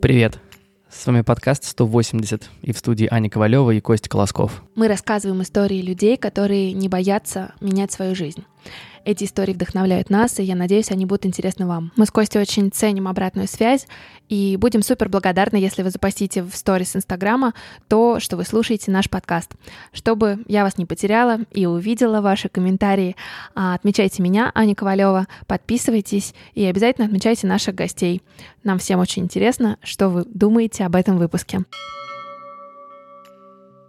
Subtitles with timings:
[0.00, 0.38] Привет!
[0.88, 4.62] С вами подкаст 180 и в студии Аня Ковалева и Костя Колосков.
[4.74, 8.44] Мы рассказываем истории людей, которые не боятся менять свою жизнь.
[9.04, 11.90] Эти истории вдохновляют нас, и я надеюсь, они будут интересны вам.
[11.96, 13.86] Мы с Костей очень ценим обратную связь
[14.28, 17.54] и будем супер благодарны, если вы запостите в сторис Инстаграма
[17.88, 19.52] то, что вы слушаете наш подкаст.
[19.92, 23.16] Чтобы я вас не потеряла и увидела ваши комментарии,
[23.54, 28.22] а, отмечайте меня, Аня Ковалева, подписывайтесь и обязательно отмечайте наших гостей.
[28.64, 31.60] Нам всем очень интересно, что вы думаете об этом выпуске.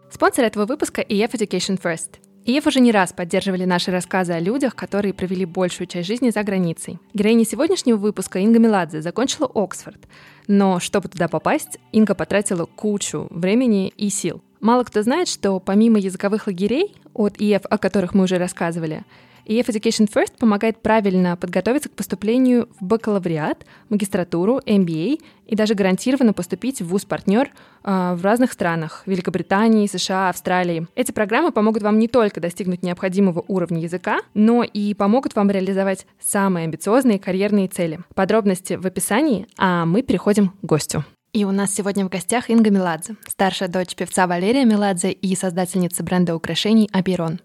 [0.09, 4.75] Спонсор этого выпуска— EF Education First— ИЕФ уже не раз поддерживали наши рассказы о людях,
[4.75, 6.97] которые провели большую часть жизни за границей.
[7.13, 9.99] Героиня сегодняшнего выпуска Инга Меладзе закончила Оксфорд,
[10.47, 14.41] но чтобы туда попасть, Инга потратила кучу времени и сил.
[14.59, 19.03] Мало кто знает, что помимо языковых лагерей от ИЕФ, о которых мы уже рассказывали,
[19.45, 26.33] EF Education First помогает правильно подготовиться к поступлению в бакалавриат, магистратуру, MBA и даже гарантированно
[26.33, 27.49] поступить в вуз-партнер
[27.83, 30.87] э, в разных странах— Великобритании, США, Австралии.
[30.95, 36.05] Эти программы помогут вам не только достигнуть необходимого уровня языка, но и помогут вам реализовать
[36.19, 37.99] самые амбициозные карьерные цели.
[38.15, 41.03] Подробности в описании, а мы переходим к гостю.
[41.33, 46.03] И у нас сегодня в гостях Инга Меладзе, старшая дочь певца Валерия Меладзе и создательница
[46.03, 47.39] бренда украшений «Аберон».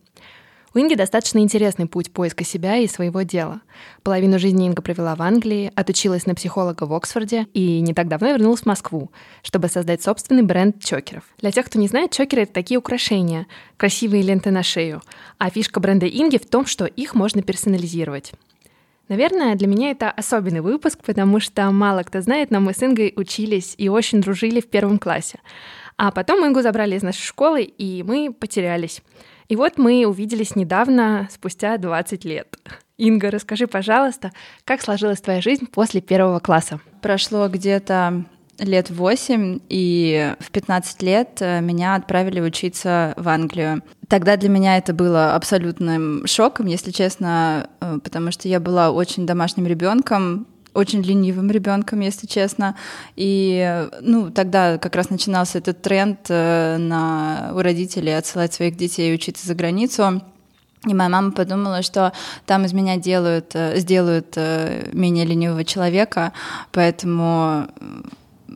[0.76, 3.62] У Инги достаточно интересный путь поиска себя и своего дела.
[4.02, 8.32] Половину жизни Инга провела в Англии, отучилась на психолога в Оксфорде и не так давно
[8.32, 9.10] вернулась в Москву,
[9.42, 11.24] чтобы создать собственный бренд чокеров.
[11.38, 13.46] Для тех, кто не знает, чокеры— это такие украшения,
[13.78, 15.00] красивые ленты на шею.
[15.38, 18.34] А фишка бренда Инги в том, что их можно персонализировать.
[19.08, 23.14] Наверное, для меня это особенный выпуск, потому что мало кто знает, но мы с Ингой
[23.16, 25.38] учились и очень дружили в первом классе.
[25.96, 29.00] А потом Ингу забрали из нашей школы, и мы потерялись.
[29.48, 32.56] И вот мы увиделись недавно, спустя 20 лет.
[32.96, 34.32] Инга, расскажи, пожалуйста,
[34.64, 36.80] как сложилась твоя жизнь после первого класса?
[37.02, 38.24] Прошло где-то
[38.58, 43.82] лет восемь, и в 15 лет э, меня отправили учиться в Англию.
[44.08, 49.26] Тогда для меня это было абсолютным шоком, если честно, э, потому что я была очень
[49.26, 52.76] домашним ребенком, очень ленивым ребенком, если честно.
[53.16, 59.14] И ну, тогда как раз начинался этот тренд э, на, у родителей отсылать своих детей
[59.14, 60.22] учиться за границу.
[60.86, 62.12] И моя мама подумала, что
[62.44, 66.32] там из меня делают, э, сделают э, менее ленивого человека,
[66.72, 67.66] поэтому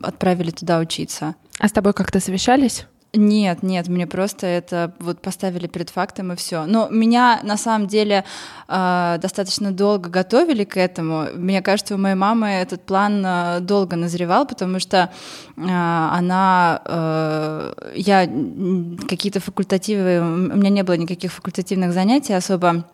[0.02, 1.34] отправили туда учиться.
[1.58, 2.86] А с тобой как-то совещались?
[3.12, 6.64] Нет, нет, мне просто это вот поставили перед фактом и все.
[6.66, 8.24] Но меня на самом деле
[8.68, 11.26] э, достаточно долго готовили к этому.
[11.34, 15.10] Мне кажется, у моей мамы этот план э, долго назревал, потому что
[15.56, 18.30] э, она, э, я
[19.08, 22.84] какие-то факультативы, у меня не было никаких факультативных занятий особо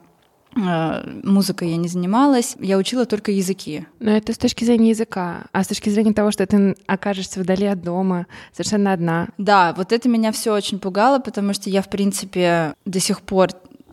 [0.57, 3.87] музыкой я не занималась, я учила только языки.
[4.01, 7.67] Но это с точки зрения языка, а с точки зрения того, что ты окажешься вдали
[7.67, 9.29] от дома, совершенно одна.
[9.39, 13.51] Да, вот это меня все очень пугало, потому что я, в принципе, до сих пор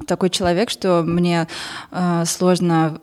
[0.07, 1.47] такой человек, что мне
[1.91, 2.99] э, сложно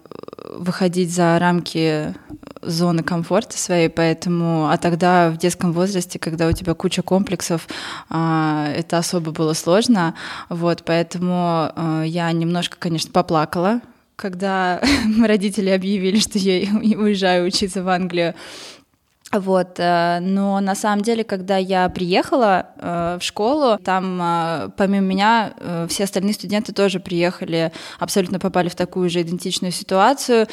[0.54, 2.14] выходить за рамки
[2.62, 7.68] зоны комфорта своей, поэтому, а тогда в детском возрасте, когда у тебя куча комплексов,
[8.10, 10.14] э, это особо было сложно,
[10.48, 13.80] вот, поэтому э, я немножко, конечно, поплакала,
[14.16, 14.80] когда
[15.24, 18.34] родители объявили, что я уезжаю учиться в Англию,
[19.32, 25.06] вот, э, но на самом деле, когда я приехала э, в школу, там э, помимо
[25.06, 25.52] меня
[25.88, 30.46] все остальные студенты тоже приехали, абсолютно попали в такую же идентичную ситуацию.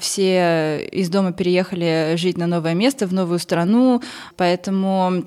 [0.00, 4.02] Все из дома переехали жить на новое место, в новую страну,
[4.36, 5.24] поэтому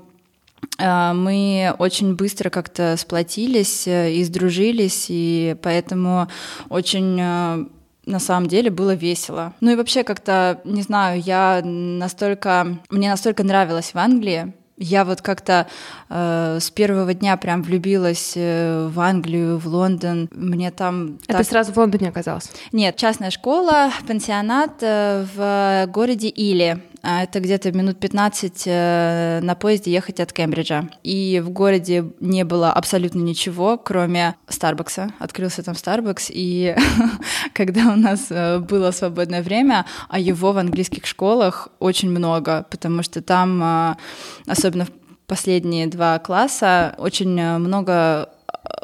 [0.80, 6.28] мы очень быстро как-то сплотились и сдружились, и поэтому
[6.70, 7.70] очень
[8.06, 9.54] на самом деле было весело.
[9.62, 14.54] Ну и вообще как-то, не знаю, я настолько, мне настолько нравилось в Англии,
[14.84, 15.68] я вот как-то
[16.10, 20.28] э, с первого дня прям влюбилась э, в Англию, в Лондон.
[20.34, 21.20] Мне там...
[21.28, 21.46] А так...
[21.46, 22.50] сразу в Лондоне оказалась?
[22.72, 26.82] Нет, частная школа, пансионат э, в городе Или.
[27.04, 30.90] А это где-то минут 15 э, на поезде ехать от Кембриджа.
[31.04, 35.12] И в городе не было абсолютно ничего, кроме Старбакса.
[35.18, 36.76] Открылся там Старбакс, и
[37.54, 43.02] когда у нас э, было свободное время, а его в английских школах очень много, потому
[43.02, 43.96] что там, э,
[44.46, 44.92] особенно в
[45.26, 48.30] последние два класса, очень много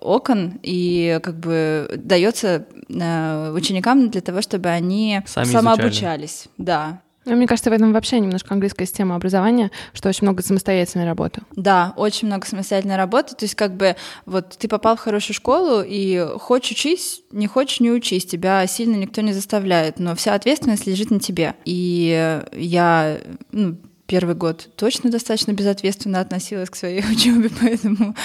[0.02, 6.32] окон и как бы дается ученикам для того, чтобы они Сами самообучались.
[6.32, 6.52] Изучали.
[6.58, 7.02] Да.
[7.28, 11.42] Ну, мне кажется, в этом вообще немножко английская система образования, что очень много самостоятельной работы.
[11.58, 13.36] Да, очень много самостоятельной работы.
[13.36, 17.82] То есть как бы вот ты попал в хорошую школу, и хочешь учись, не хочешь
[17.82, 21.56] не учись, тебя сильно никто не заставляет, но вся ответственность лежит на тебе.
[21.66, 23.18] И я
[23.52, 23.78] ну,
[24.08, 28.16] первый год точно достаточно безответственно относилась к своей учебе, поэтому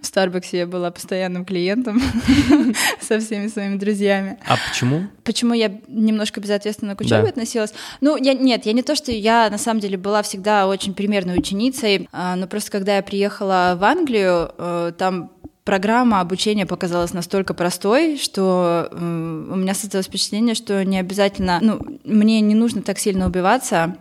[0.00, 2.02] в Старбаксе я была постоянным клиентом
[3.00, 4.38] со всеми своими друзьями.
[4.46, 5.06] А почему?
[5.22, 7.28] Почему я немножко безответственно к учебе Да.
[7.28, 7.74] относилась?
[8.00, 11.38] Ну, я нет, я не то, что я на самом деле была всегда очень примерной
[11.38, 15.30] ученицей, а, но просто когда я приехала в Англию, э, там
[15.64, 21.80] программа обучения показалась настолько простой, что э, у меня создалось впечатление, что не обязательно, ну,
[22.04, 23.96] мне не нужно так сильно убиваться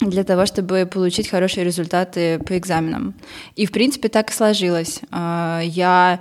[0.00, 3.14] для того, чтобы получить хорошие результаты по экзаменам.
[3.54, 5.00] И, в принципе, так и сложилось.
[5.10, 6.20] А, Я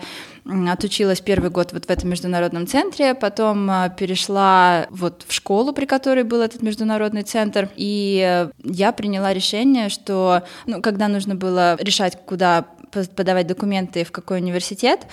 [0.72, 5.86] отучилась первый год вот в этом международном центре, потом а, перешла вот в школу, при
[5.86, 11.77] которой был этот международный центр, и э, я приняла решение, что, ну, когда нужно было
[11.81, 15.07] решать, куда по- подавать документы, в какой университет,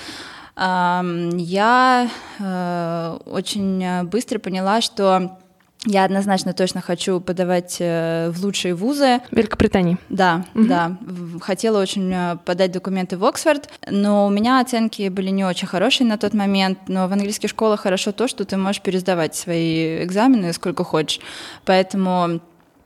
[0.54, 5.38] я э, очень э, быстро поняла, что
[5.84, 9.20] я однозначно точно хочу подавать э, в лучшие вузы.
[9.30, 9.98] Великобритании.
[10.08, 10.96] Да, да.
[11.00, 15.66] В- Хотела очень э, подать документы в Оксфорд, но у меня оценки были не очень
[15.66, 16.78] хорошие на тот момент.
[16.88, 21.20] Но в английских школах хорошо то, что ты можешь пересдавать свои экзамены сколько хочешь.
[21.64, 22.40] Поэтому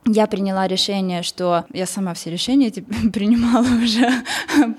[0.07, 2.79] я приняла решение, что я сама все решения эти
[3.13, 4.09] принимала уже,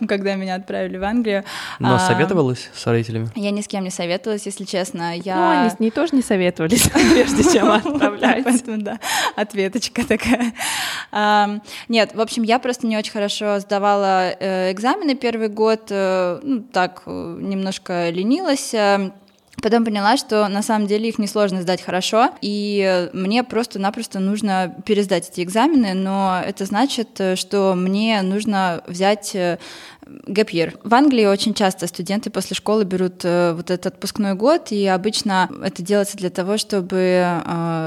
[0.06, 1.44] когда меня отправили в Англию.
[1.78, 3.28] Но А, советовалась с родителями?
[3.34, 5.16] Я ни с кем не советовалась, если честно.
[5.16, 5.36] Я...
[5.36, 8.44] Ну, они с ней тоже не советовались, прежде чем отправлять.
[8.44, 8.98] Поэтому, да,
[9.36, 10.52] ответочка такая.
[11.88, 16.62] Нет, в общем, я просто не очень хорошо сдавала э, экзамены первый год, э, ну,
[16.62, 18.74] так, э, немножко ленилась.
[19.62, 24.76] Потом поняла, что на самом деле их несложно сдать хорошо, и э, мне просто-напросто нужно
[24.86, 29.58] пересдать эти экзамены, но это значит, э, что мне нужно взять э,
[30.06, 30.78] гэп year.
[30.84, 35.82] В Англии очень часто студенты после школы берут вот этот отпускной год, и обычно это
[35.82, 37.42] делается для того, чтобы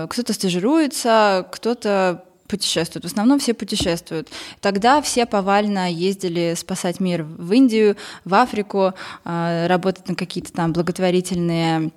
[0.07, 3.06] кто-то стажируется, кто-то путешествуют.
[3.06, 4.27] В основном все путешествуют.
[4.59, 7.95] Тогда все повально ездили спасать мир в Индию,
[8.25, 8.94] в Африку,
[9.24, 11.92] э, работать на какие-то там благотворительные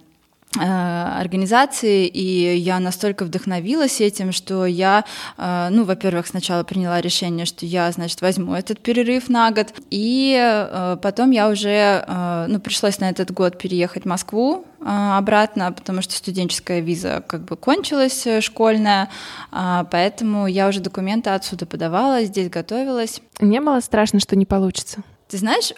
[0.56, 5.04] организации, и я настолько вдохновилась этим, что я,
[5.36, 10.36] э, ну, во-первых, сначала приняла решение, что я, значит, возьму этот перерыв на год, и
[10.38, 15.72] э, потом я уже, э, ну, пришлось на этот год переехать в Москву э, обратно,
[15.72, 19.08] потому что студенческая виза как бы кончилась, э, школьная,
[19.50, 23.20] а, поэтому я уже документы отсюда подавала, здесь готовилась.
[23.40, 25.02] Не было страшно, что не получится?
[25.28, 25.72] Ты знаешь,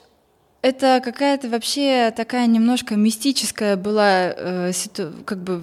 [0.66, 5.62] это какая-то вообще такая немножко мистическая была э, ситу- как бы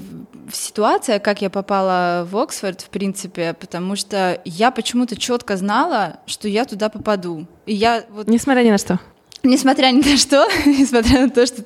[0.52, 6.48] ситуация, как я попала в Оксфорд, в принципе, потому что я почему-то четко знала, что
[6.48, 7.48] я туда попаду.
[7.66, 8.98] И я вот Несмотря ни на что.
[9.44, 11.64] Несмотря ни на что, несмотря на то, что,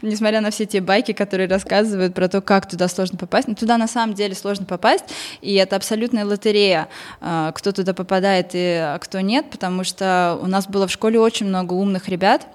[0.00, 3.76] несмотря на все те байки, которые рассказывают про то, как туда сложно попасть, но туда
[3.76, 5.04] на самом деле сложно попасть,
[5.42, 6.88] и это абсолютная лотерея,
[7.20, 11.20] а, кто туда попадает и а кто нет, потому что у нас было в школе
[11.20, 12.46] очень много умных ребят,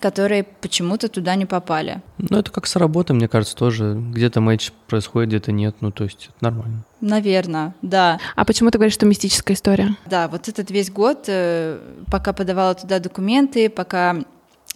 [0.00, 2.02] которые почему-то туда не попали.
[2.18, 3.94] Ну, это как с работой, мне кажется, тоже.
[3.94, 5.76] Где-то матч происходит, где-то нет.
[5.80, 6.84] Ну, то есть это нормально.
[7.00, 8.18] Наверное, да.
[8.36, 9.96] А почему ты говоришь, что мистическая история?
[10.06, 11.78] Да, вот этот весь год, э,
[12.10, 14.22] пока подавала туда документы, пока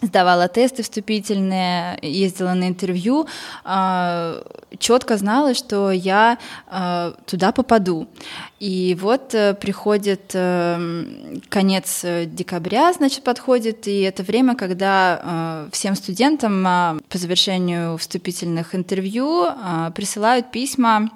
[0.02, 3.26] сдавала тесты вступительные, ездила на интервью,
[4.78, 6.38] четко знала, что я
[6.70, 8.06] э, туда попаду.
[8.60, 15.94] И вот э, приходит э, конец э, декабря, значит, подходит, и это время, когда всем
[15.94, 19.46] студентам э, по завершению вступительных интервью
[19.94, 21.10] присылают письма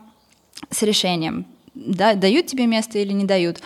[0.71, 1.45] с решением,
[1.75, 3.61] да, дают тебе место или не дают.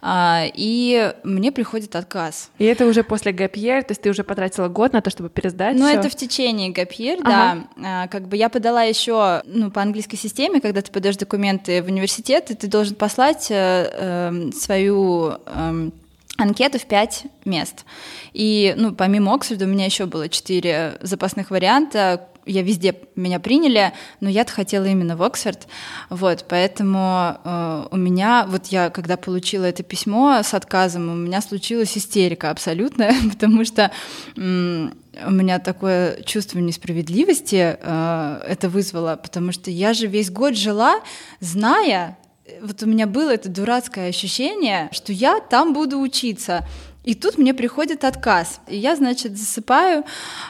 [0.00, 2.50] А, и мне приходит отказ.
[2.58, 5.76] И это уже после year, то есть ты уже потратила год на то, чтобы пересдать
[5.76, 7.64] Ну, это в течение гапьер, Ага.
[7.76, 8.08] да.
[8.08, 12.50] Как бы я подала еще, ну, по английской системе, когда ты подаешь документы в университет,
[12.50, 15.92] и ты должен послать э, эм, свою эм,
[16.36, 17.84] анкету в пять мест.
[18.32, 22.28] И, ну, помимо Оксфорда у меня еще было четыре запасных варианта.
[22.48, 25.68] Я везде меня приняли, но я-то хотела именно в Оксфорд.
[26.10, 31.40] Вот, поэтому э, у меня, вот я, когда получила это письмо с отказом, у меня
[31.40, 33.90] случилась истерика абсолютная, потому что
[34.36, 41.00] у меня такое чувство несправедливости э, это вызвало, потому что я же весь год жила,
[41.40, 42.16] зная,
[42.60, 46.66] вот у меня было это дурацкое ощущение, что я там буду учиться.
[47.04, 48.60] И тут мне приходит отказ.
[48.66, 50.04] И я, значит, засыпаю,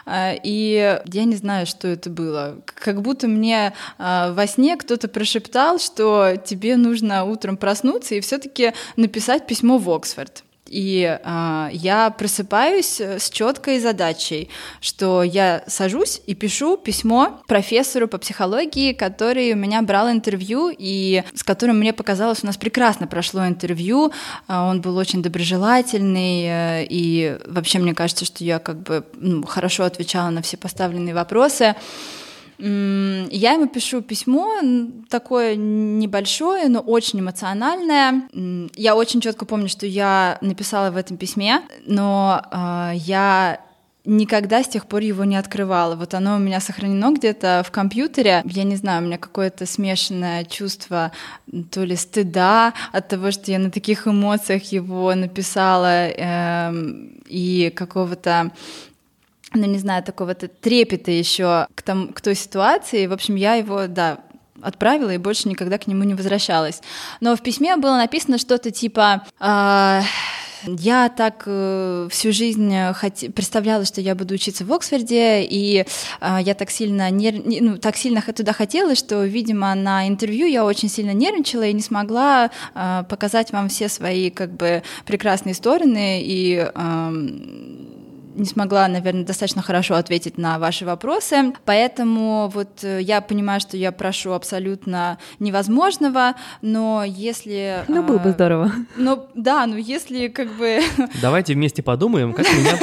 [0.07, 2.61] э, и я не знаю, что это было.
[2.65, 8.73] Как будто мне э, во сне кто-то прошептал, что тебе нужно утром проснуться и все-таки
[8.97, 10.43] написать письмо в Оксфорд.
[10.69, 14.49] И э, я просыпаюсь с четкой задачей,
[14.81, 21.23] что я сажусь и пишу письмо профессору по психологии, который у меня брал интервью и
[21.35, 24.13] с которым мне показалось, у нас прекрасно прошло интервью.
[24.49, 29.45] Э, он был очень доброжелательный э, и вообще мне кажется, что я как бы ну,
[29.47, 31.75] хорошо отвечала на все поставленные вопросы.
[32.59, 34.59] Я ему пишу письмо,
[35.09, 38.29] такое небольшое, но очень эмоциональное.
[38.75, 43.61] Я очень четко помню, что я написала в этом письме, но э, я
[44.05, 45.95] никогда с тех пор его не открывала.
[45.95, 48.43] Вот оно у меня сохранено где-то в компьютере.
[48.47, 51.13] Я не знаю, у меня какое-то смешанное чувство
[51.71, 56.73] то ли стыда от того, что я на таких эмоциях его написала, э,
[57.29, 58.51] и какого-то
[59.55, 63.07] ну, не знаю, такого-то трепета еще к, тому, к той ситуации.
[63.07, 64.21] В общем, я его, да,
[64.61, 66.83] отправила и больше никогда к нему не возвращалась.
[67.21, 69.25] Но в письме было написано что-то типа...
[69.41, 70.03] Э,
[70.67, 73.13] я так э, всю жизнь хот...
[73.35, 75.85] представляла, что я буду учиться в Оксфорде, и
[76.21, 77.43] э, я так сильно, нер...
[77.45, 81.81] ну, так сильно туда хотела, что, видимо, на интервью я очень сильно нервничала и не
[81.81, 86.69] смогла э, показать вам все свои как бы прекрасные стороны и
[88.39, 91.53] не смогла, наверное, достаточно хорошо ответить на ваши вопросы.
[91.65, 97.85] Поэтому вот э, я понимаю, что я прошу абсолютно невозможного, но если...
[97.89, 98.73] Ну, было бы а, здорово.
[98.97, 100.81] Ну, да, ну если как бы...
[101.21, 102.79] Давайте вместе подумаем, как меня...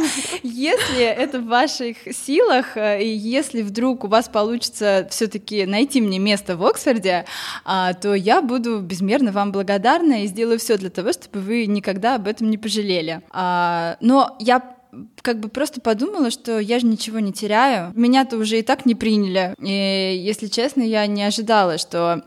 [0.42, 6.18] Если это в ваших силах, э, и если вдруг у вас получится все-таки найти мне
[6.18, 7.24] место в Оксфорде,
[7.64, 12.16] а, то я буду безмерно вам благодарна и сделаю все для того, чтобы вы никогда
[12.16, 13.22] об этом не пожалели.
[13.30, 14.76] А, но я
[15.22, 17.92] как бы просто подумала, что я же ничего не теряю.
[17.94, 19.54] Меня-то уже и так не приняли.
[19.60, 22.24] И, если честно, я не ожидала, что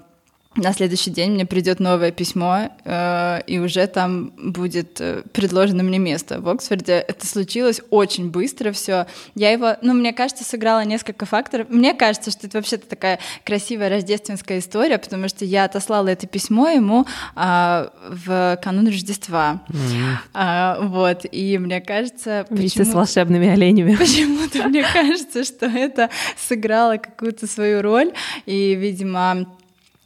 [0.56, 5.98] на следующий день мне придет новое письмо, э, и уже там будет э, предложено мне
[5.98, 6.94] место в Оксфорде.
[6.94, 9.08] Это случилось очень быстро все.
[9.36, 11.68] Я его, ну, мне кажется, сыграла несколько факторов.
[11.70, 16.70] Мне кажется, что это вообще-то такая красивая рождественская история, потому что я отослала это письмо
[16.70, 17.06] ему
[17.36, 19.62] э, в канун Рождества.
[19.70, 20.16] Mm-hmm.
[20.34, 22.46] А, вот, и мне кажется...
[22.50, 23.96] Вместе с волшебными оленями.
[23.96, 28.12] Почему-то мне кажется, что это сыграло какую-то свою роль,
[28.46, 29.48] и, видимо,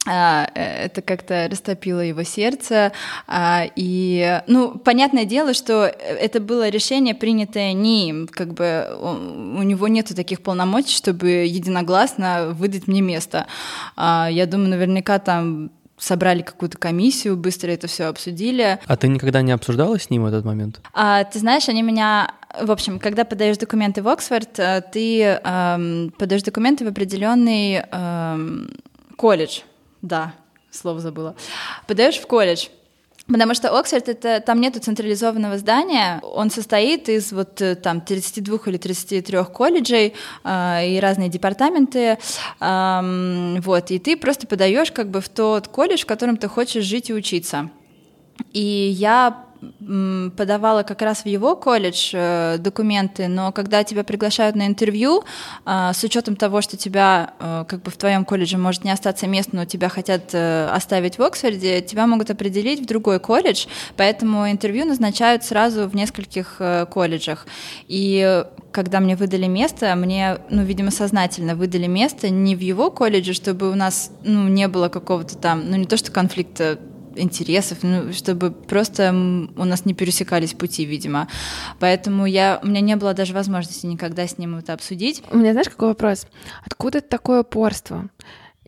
[0.06, 2.92] это как-то растопило его сердце.
[3.26, 8.26] А, и, ну, понятное дело, что это было решение, принятое не им.
[8.26, 13.46] Как бы у него нету таких полномочий, чтобы единогласно выдать мне место.
[13.96, 18.78] А, я думаю, наверняка там собрали какую-то комиссию, быстро это все обсудили.
[18.86, 20.80] А ты никогда не обсуждала с ним этот момент?
[20.94, 26.10] А, ты знаешь, они меня в общем, когда подаешь документы в Оксфорд, э, ты эм,
[26.18, 28.70] подаешь документы в определенный эм,
[29.16, 29.60] колледж
[30.02, 30.34] да,
[30.70, 31.34] слово забыла.
[31.86, 32.68] Подаешь в колледж.
[33.26, 38.58] Потому что Оксфорд это там нету централизованного здания, он состоит из вот э, там 32
[38.64, 40.14] или 33 колледжей
[40.44, 42.16] э, и разные департаменты,
[42.58, 46.84] э, вот и ты просто подаешь как бы в тот колледж, в котором ты хочешь
[46.84, 47.68] жить и учиться.
[48.54, 48.60] И
[48.98, 49.44] я
[50.36, 55.24] подавала как раз в его колледж э, документы, но когда тебя приглашают на интервью,
[55.66, 59.26] э, с учетом того, что тебя э, как бы в твоем колледже может не остаться
[59.26, 64.84] место, но тебя хотят оставить в Оксфорде, тебя могут определить в другой колледж, поэтому интервью
[64.84, 66.60] назначают сразу в нескольких
[66.90, 67.46] колледжах.
[67.86, 73.32] И когда мне выдали место, мне, ну, видимо, сознательно выдали место не в его колледже,
[73.32, 76.78] чтобы у нас, ну, не было какого-то там, ну, не то что конфликта
[77.18, 81.28] интересов, ну, чтобы просто у нас не пересекались пути, видимо.
[81.78, 85.22] Поэтому я, у меня не было даже возможности никогда с ним это обсудить.
[85.30, 86.26] У меня, знаешь, какой вопрос?
[86.64, 88.08] Откуда такое упорство?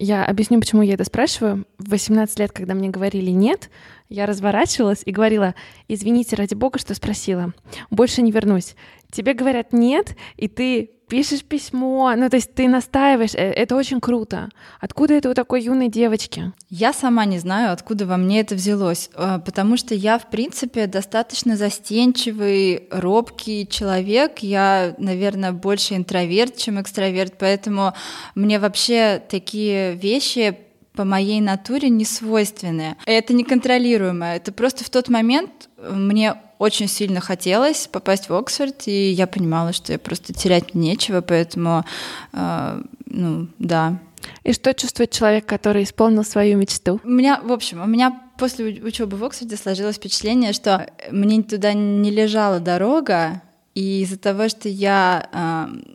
[0.02, 1.66] Я объясню, почему я это спрашиваю.
[1.78, 3.69] В 18 лет, когда мне говорили «нет»,
[4.09, 5.54] я разворачивалась и говорила,
[5.88, 7.52] извините, ради бога, что спросила,
[7.90, 8.76] больше не вернусь.
[9.12, 14.00] Тебе говорят «нет», и ты пишешь письмо, ну то есть ты настаиваешь, э, это очень
[14.00, 14.48] круто.
[14.78, 16.52] Откуда это у такой юной девочки?
[16.70, 20.86] Я сама не знаю, откуда во мне это взялось, э, потому что я, в принципе,
[20.86, 24.38] достаточно застенчивый, робкий человек.
[24.38, 27.92] Я, наверное, больше интроверт, чем экстраверт, поэтому
[28.36, 30.56] мне вообще такие вещи
[30.92, 32.96] по моей натуре не свойственны.
[33.06, 34.36] Это неконтролируемо.
[34.36, 39.72] Это просто в тот момент мне очень сильно хотелось попасть в Оксфорд, и я понимала,
[39.72, 41.86] что я просто терять нечего, поэтому,
[42.34, 43.98] э, ну, да.
[44.44, 47.00] И что чувствует человек, который исполнил свою мечту?
[47.02, 51.72] У меня, в общем, у меня после учебы в Оксфорде сложилось впечатление, что мне туда
[51.72, 53.40] не лежала дорога,
[53.74, 55.94] и из-за того, что я э,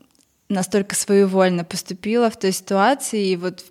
[0.49, 3.63] настолько своевольно поступила в той ситуации, и вот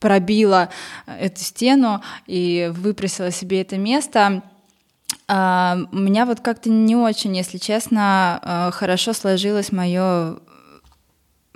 [0.00, 0.68] пробила
[1.06, 4.42] эту стену и выпросила себе это место,
[5.28, 10.36] А, у меня вот как-то не очень, если честно, а, хорошо сложилось мое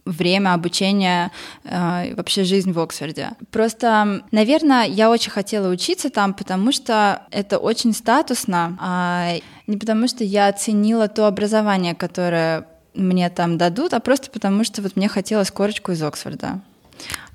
[0.06, 1.32] время обучения
[1.64, 3.30] э, вообще жизнь в Оксфорде.
[3.50, 9.32] Просто, наверное, я очень хотела учиться там, потому что это очень статусно, а
[9.66, 14.80] не потому что я оценила то образование, которое мне там дадут, а просто потому что
[14.80, 16.60] вот мне хотелось корочку из Оксфорда.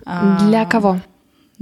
[0.05, 1.01] Для а, кого?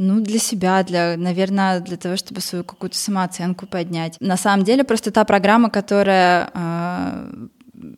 [0.01, 4.15] Ну, для себя, для, наверное, для того, чтобы свою какую-то самооценку поднять.
[4.21, 7.47] На самом деле, просто та программа, которая э,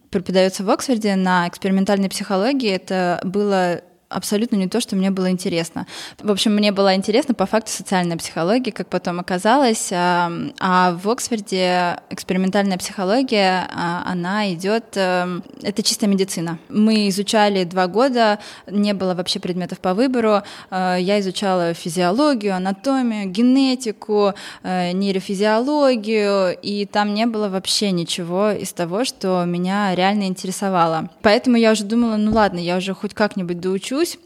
[0.09, 3.81] преподается в Оксфорде на экспериментальной психологии, это было
[4.11, 5.87] абсолютно не то, что мне было интересно.
[6.21, 11.09] В общем, мне было интересно по факту социальная психология, как потом оказалось, а, а в
[11.09, 16.59] Оксфорде экспериментальная психология, а, она идет, э, это чисто медицина.
[16.69, 20.41] Мы изучали два года, не было вообще предметов по выбору.
[20.69, 28.73] Э, я изучала физиологию, анатомию, генетику, э, нейрофизиологию, и там не было вообще ничего из
[28.73, 31.09] того, что меня реально интересовало.
[31.21, 34.19] Поэтому я уже думала, ну ладно, я уже хоть как-нибудь доучу, доучусь,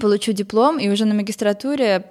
[0.00, 2.04] получу диплом и уже на магистратуре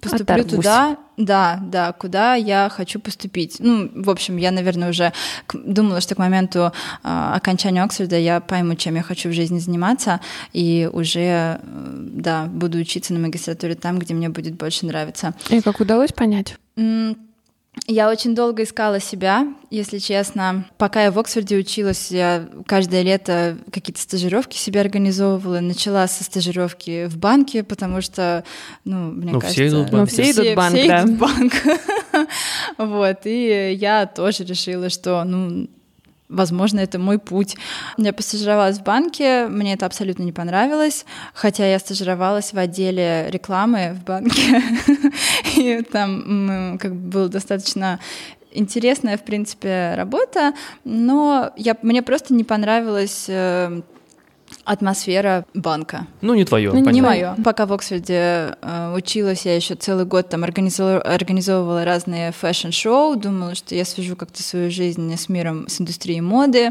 [0.00, 0.50] поступлю Оторвусь.
[0.50, 3.56] туда, да, да, куда я хочу поступить.
[3.58, 5.12] Ну, в общем, я, наверное, уже
[5.52, 10.20] думала, что к моменту э, окончания Оксфорда я пойму, чем я хочу в жизни заниматься,
[10.52, 15.34] и уже, э, да, буду учиться на магистратуре там, где мне будет больше нравиться.
[15.48, 16.56] И как удалось понять?
[17.86, 20.66] Я очень долго искала себя, если честно.
[20.76, 25.60] Пока я в Оксфорде училась, я каждое лето какие-то стажировки себе организовывала.
[25.60, 28.44] Начала со стажировки в банке, потому что,
[28.84, 29.62] ну, мне ну, кажется...
[29.62, 30.00] Все идут в банк.
[30.00, 31.00] Ну, все, идут в банк, все да.
[31.00, 31.52] идут в банк.
[32.78, 35.66] вот, и я тоже решила, что, ну,
[36.32, 37.56] возможно, это мой путь.
[37.96, 43.96] Я постажировалась в банке, мне это абсолютно не понравилось, хотя я стажировалась в отделе рекламы
[44.00, 44.62] в банке,
[45.56, 48.00] и там как бы было достаточно
[48.50, 50.52] интересная, в принципе, работа,
[50.84, 53.82] но я, мне просто не понравилось э,
[54.64, 56.06] атмосфера банка.
[56.20, 56.72] Ну, не твое.
[56.72, 57.36] Ну, не мое.
[57.44, 63.54] Пока в Оксфорде э, училась, я еще целый год там организовывала, организовывала разные fashion-шоу, думала,
[63.54, 66.70] что я свяжу как-то свою жизнь с миром, с индустрией моды.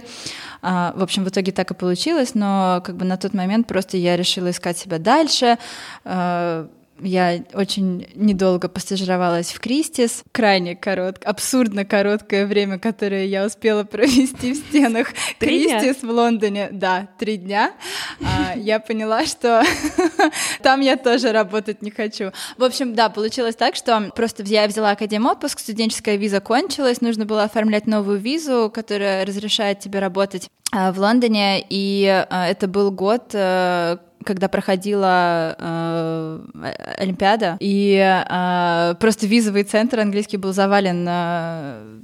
[0.62, 3.98] А, в общем, в итоге так и получилось, но как бы на тот момент просто
[3.98, 5.58] я решила искать себя дальше.
[6.06, 6.68] Э,
[7.02, 10.24] я очень недолго постажировалась в Christie's.
[10.32, 15.08] Крайне короткое, абсурдно короткое время, которое я успела провести в стенах
[15.40, 16.70] Кристис в Лондоне.
[16.72, 17.74] Да, три дня.
[18.22, 19.64] А, я поняла, что
[20.62, 22.32] там я тоже работать не хочу.
[22.58, 27.26] В общем, да, получилось так, что просто я взяла академ отпуск, студенческая виза кончилась, нужно
[27.26, 32.92] было оформлять новую визу, которая разрешает тебе работать а, в Лондоне, и а, это был
[32.92, 36.40] год, э, когда проходила э,
[36.98, 42.00] Олимпиада, и э, просто визовый центр английский был завален э,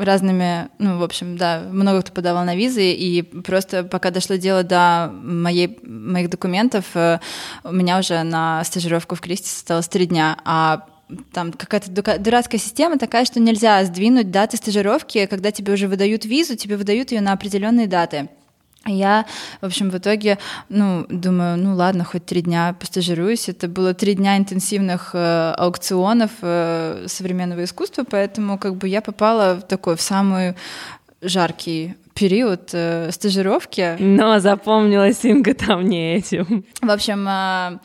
[0.00, 4.62] разными, ну, в общем, да, много кто подавал на визы, и просто пока дошло дело
[4.62, 7.18] до моей, моих документов, э,
[7.64, 10.86] у меня уже на стажировку в Кристи осталось три дня, а
[11.32, 16.56] там какая-то дурацкая система такая, что нельзя сдвинуть даты стажировки, когда тебе уже выдают визу,
[16.56, 18.28] тебе выдают ее на определенные даты.
[18.86, 19.26] Я,
[19.60, 20.38] в общем, в итоге,
[20.68, 23.48] ну, думаю, ну ладно, хоть три дня постажируюсь.
[23.48, 29.56] Это было три дня интенсивных э, аукционов э, современного искусства, поэтому как бы я попала
[29.56, 30.54] в такой, в самый
[31.20, 33.96] жаркий период э, стажировки.
[33.98, 36.64] Но запомнилась Инга там не этим.
[36.80, 37.78] В общем, э,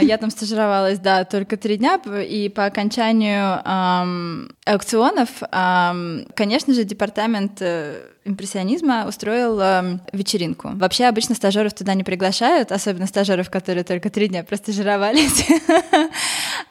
[0.00, 6.72] э, я там стажировалась, да, только три дня, и по окончанию э, аукционов, э, конечно
[6.72, 10.70] же, департамент э, импрессионизма устроил э, вечеринку.
[10.74, 15.46] Вообще обычно стажеров туда не приглашают, особенно стажеров, которые только три дня простажировались.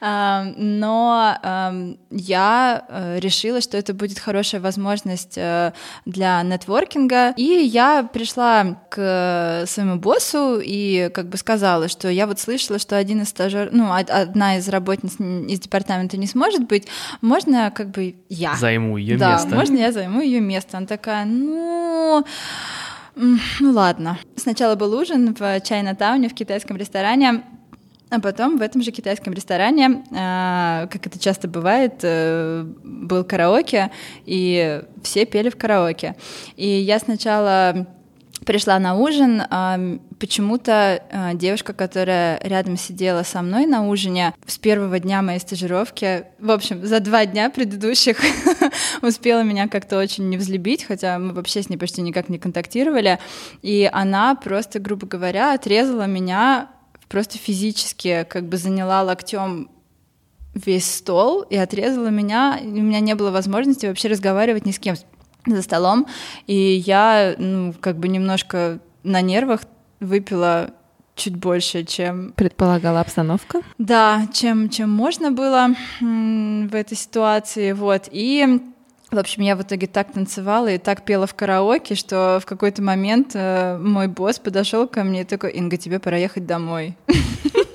[0.00, 5.72] Но я э, решила, что это будет хорошая возможность э,
[6.04, 12.38] для нетворкинга, и я пришла к своему боссу и как бы сказала, что я вот
[12.38, 16.86] слышала, что один из стажеров, ну, одна из работниц из департамента не сможет быть,
[17.20, 18.54] можно как бы я.
[18.56, 19.50] Займу ее да, место.
[19.50, 20.78] Да, можно я займу ее место.
[20.78, 21.45] Она такая, ну...
[23.16, 24.18] Ну ладно.
[24.36, 27.42] Сначала был ужин в Чайна-тауне, в китайском ресторане.
[28.08, 33.90] А потом в этом же китайском ресторане, а, как это часто бывает, э, был караоке,
[34.24, 36.14] и все пели в караоке.
[36.54, 37.88] И я сначала
[38.46, 39.42] пришла на ужин,
[40.18, 46.24] почему-то а, девушка, которая рядом сидела со мной на ужине с первого дня моей стажировки,
[46.38, 48.18] в общем, за два дня предыдущих
[49.02, 53.18] успела меня как-то очень не взлюбить, хотя мы вообще с ней почти никак не контактировали,
[53.62, 56.70] и она просто, грубо говоря, отрезала меня
[57.08, 59.70] просто физически как бы заняла локтем
[60.54, 64.78] весь стол и отрезала меня, и у меня не было возможности вообще разговаривать ни с
[64.78, 64.96] кем
[65.46, 66.06] за столом,
[66.46, 69.62] и я, ну, как бы немножко на нервах
[70.00, 70.70] выпила
[71.14, 72.32] чуть больше, чем...
[72.36, 73.62] Предполагала обстановка?
[73.78, 75.68] Да, чем, чем можно было
[76.00, 78.60] в этой ситуации, вот, и
[79.10, 82.82] в общем, я в итоге так танцевала и так пела в караоке, что в какой-то
[82.82, 86.96] момент э, мой босс подошел ко мне и такой, Инга, тебе пора ехать домой.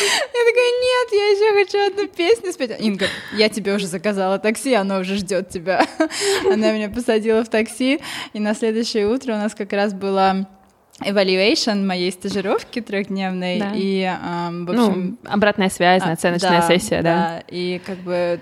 [0.00, 2.72] Я такая, нет, я еще хочу одну песню спеть.
[2.78, 5.86] Инга, я тебе уже заказала такси, оно уже ждет тебя.
[6.44, 8.00] Она меня посадила в такси,
[8.32, 10.48] и на следующее утро у нас как раз было
[11.00, 13.72] evaluation моей стажировки трехдневной да.
[13.74, 17.02] и эм, в общем ну, обратная связь, а, оценочная да, сессия, да.
[17.02, 17.42] да.
[17.48, 18.40] И как бы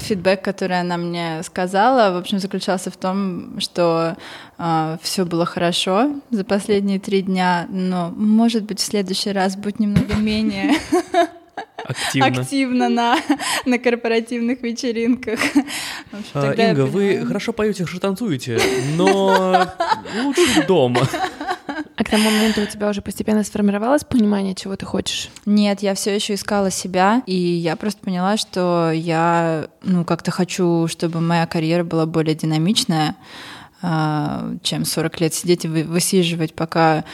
[0.00, 4.16] фидбэк, который она мне сказала, в общем заключался в том, что
[4.58, 9.78] э, все было хорошо за последние три дня, но может быть в следующий раз будет
[9.78, 10.74] немного менее
[11.86, 13.16] активно, активно на,
[13.64, 15.40] на корпоративных вечеринках.
[16.12, 18.60] Общем, а, Инга, вы хорошо поете, хорошо танцуете,
[18.96, 19.66] но
[20.22, 21.08] лучше дома.
[21.96, 25.30] А к тому моменту у тебя уже постепенно сформировалось понимание, чего ты хочешь?
[25.46, 30.88] Нет, я все еще искала себя, и я просто поняла, что я, ну, как-то хочу,
[30.88, 33.16] чтобы моя карьера была более динамичная,
[33.80, 37.04] а, чем 40 лет сидеть и высиживать, пока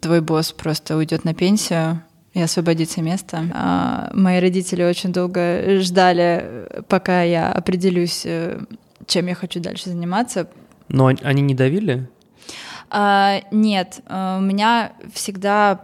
[0.00, 2.02] твой босс просто уйдет на пенсию
[2.36, 3.48] и освободится место.
[3.54, 8.60] А, мои родители очень долго ждали, пока я определюсь, э,
[9.06, 10.46] чем я хочу дальше заниматься.
[10.88, 12.10] Но они не давили?
[12.90, 15.80] А, нет, а, у меня всегда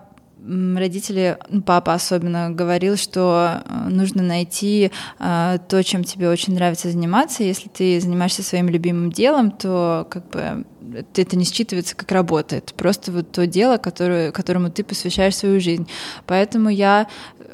[0.46, 7.44] родители, ну, папа особенно говорил, что а, нужно найти то, чем тебе очень нравится заниматься.
[7.44, 12.56] Если ты занимаешься своим любимым делом, то как бы это не считывается как работа.
[12.56, 15.88] Это просто вот то дело, которое, которому ты посвящаешь свою жизнь.
[16.26, 17.08] Поэтому я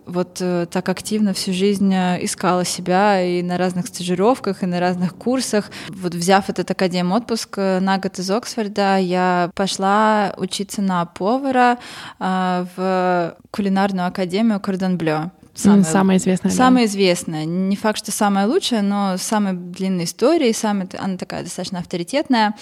[0.09, 4.81] вот э, так активно всю жизнь э, искала себя и на разных стажировках, и на
[4.81, 5.71] разных курсах.
[5.89, 11.79] Вот взяв этот академ отпуск э, на год из Оксфорда, я пошла учиться на повара
[12.19, 15.31] в кулинарную академию Кордон Блё.
[15.59, 16.53] Самая, самая известная.
[16.53, 16.91] Самая да.
[16.91, 17.45] известная.
[17.45, 22.55] Не факт, что самая лучшая, но самая длинная история, и самая, она такая достаточно авторитетная.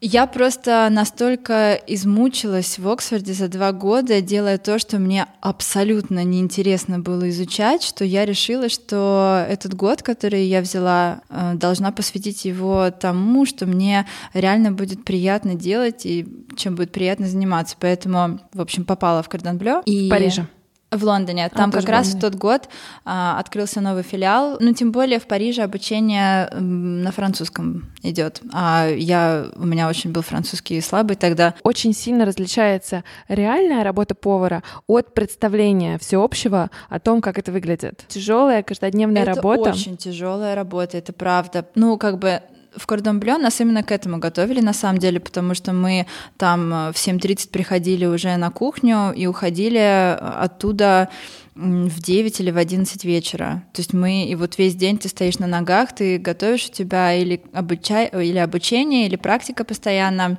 [0.00, 6.98] Я просто настолько измучилась в Оксфорде за два года, делая то, что мне абсолютно неинтересно
[6.98, 12.90] было изучать, что я решила, что этот год, который я взяла, э, должна посвятить его
[12.90, 16.26] тому, что мне реально будет приятно делать и
[16.56, 17.76] чем будет приятно заниматься.
[17.78, 19.82] Поэтому, в общем, попала в Кордон Блё.
[19.86, 20.08] И...
[20.08, 20.48] В Париже.
[20.92, 21.48] В Лондоне.
[21.48, 22.68] Там а, как раз в тот год
[23.04, 24.58] а, открылся новый филиал.
[24.60, 28.42] Ну, тем более в Париже обучение на французском идет.
[28.52, 31.54] А я, у меня очень был французский слабый тогда.
[31.62, 38.04] Очень сильно различается реальная работа повара от представления всеобщего о том, как это выглядит.
[38.08, 39.70] Тяжелая каждодневная это работа.
[39.70, 41.66] Это очень тяжелая работа, это правда.
[41.74, 42.42] Ну, как бы
[42.76, 46.06] в Кордон Блё нас именно к этому готовили, на самом деле, потому что мы
[46.36, 51.08] там э, в 7.30 приходили уже на кухню и уходили э, оттуда
[51.54, 53.62] в 9 или в 11 вечера.
[53.72, 57.12] То есть мы, и вот весь день ты стоишь на ногах, ты готовишь у тебя
[57.12, 60.38] или, обучай, или обучение, или практика постоянно,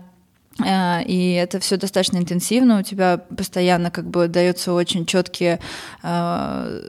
[0.64, 5.60] э, и это все достаточно интенсивно, у тебя постоянно как бы даются очень четкие
[6.02, 6.82] э,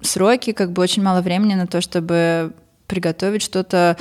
[0.00, 2.52] сроки, как бы очень мало времени на то, чтобы
[2.90, 3.96] приготовить что-то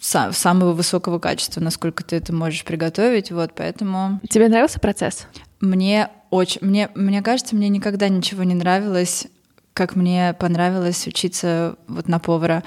[0.00, 4.20] самого высокого качества, насколько ты это можешь приготовить, вот, поэтому...
[4.28, 5.26] Тебе нравился процесс?
[5.60, 6.60] Мне очень...
[6.62, 9.26] Мне, мне кажется, мне никогда ничего не нравилось
[9.74, 12.62] как мне понравилось учиться вот на повара.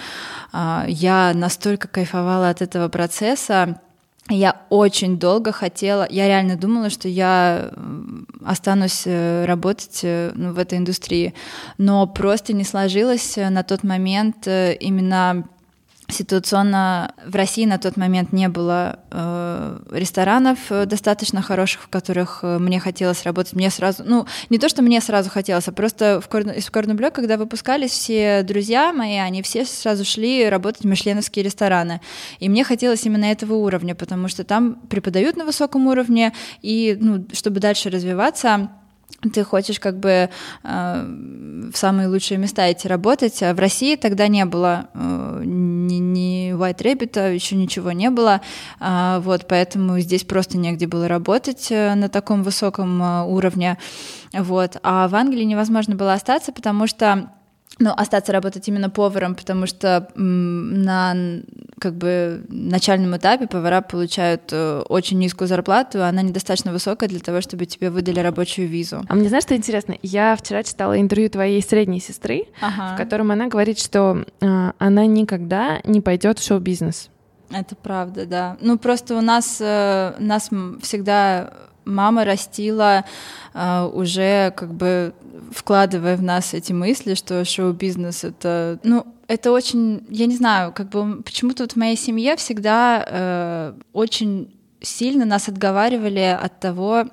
[0.52, 3.80] А, я настолько кайфовала от этого процесса,
[4.30, 7.72] я очень долго хотела, я реально думала, что я
[8.46, 11.34] останусь э, работать э, ну, в этой индустрии,
[11.78, 15.48] но просто не сложилось на тот момент э, именно
[16.10, 22.40] ситуационно в России на тот момент не было э, ресторанов э, достаточно хороших, в которых
[22.44, 23.54] э, мне хотелось работать.
[23.54, 27.12] Мне сразу, ну, не то, что мне сразу хотелось, а просто в, Корн, из Корнублё,
[27.12, 32.00] когда выпускались все друзья мои, они все сразу шли работать в мишленовские рестораны.
[32.40, 37.26] И мне хотелось именно этого уровня, потому что там преподают на высоком уровне, и, ну,
[37.34, 38.70] чтобы дальше развиваться,
[39.34, 40.30] ты хочешь как бы
[40.64, 41.06] э,
[41.74, 46.54] в самые лучшие места идти работать, а в России тогда не было э, ни, ни
[46.54, 48.42] White Rabbit, еще ничего не было,
[48.80, 53.78] э, вот, поэтому здесь просто негде было работать э, на таком высоком э, уровне,
[54.34, 57.32] вот, а в Англии невозможно было остаться, потому что
[57.80, 61.16] ну, остаться работать именно поваром, потому что на
[61.80, 67.40] как бы начальном этапе повара получают э, очень низкую зарплату, она недостаточно высокая для того,
[67.42, 69.06] чтобы тебе выдали рабочую визу.
[69.08, 69.96] А мне знаешь, что интересно?
[70.02, 72.96] Я вчера читала интервью твоей средней сестры, ага.
[72.96, 77.10] в котором она говорит, что э, она никогда не пойдет в шоу-бизнес.
[77.52, 78.58] Это правда, да.
[78.60, 80.50] Ну просто у нас э, нас
[80.82, 81.54] всегда
[81.88, 83.06] мама растила
[83.54, 85.14] э, уже как бы
[85.52, 90.90] вкладывая в нас эти мысли, что шоу-бизнес это, ну, это очень, я не знаю, как
[90.90, 97.06] бы почему-то вот в моей семье всегда э, очень сильно нас отговаривали от того,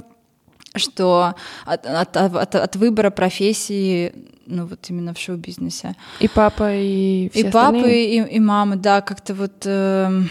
[0.77, 1.35] что
[1.65, 4.13] от, от, от, от выбора профессии,
[4.47, 5.95] ну вот именно в шоу-бизнесе.
[6.21, 7.83] И папа, и все И остальные?
[7.83, 9.63] папа, и, и мама, да, как-то вот...
[9.65, 10.23] Э,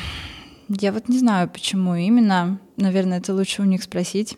[0.69, 2.59] я вот не знаю, почему именно.
[2.77, 4.37] Наверное, это лучше у них спросить.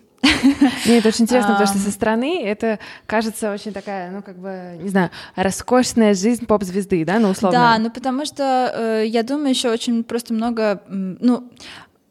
[0.86, 4.78] Мне это очень интересно, потому что со стороны это кажется очень такая, ну, как бы,
[4.82, 7.60] не знаю, роскошная жизнь поп-звезды, да, ну, условно.
[7.60, 11.50] Да, ну, потому что э, я думаю, еще очень просто много, ну,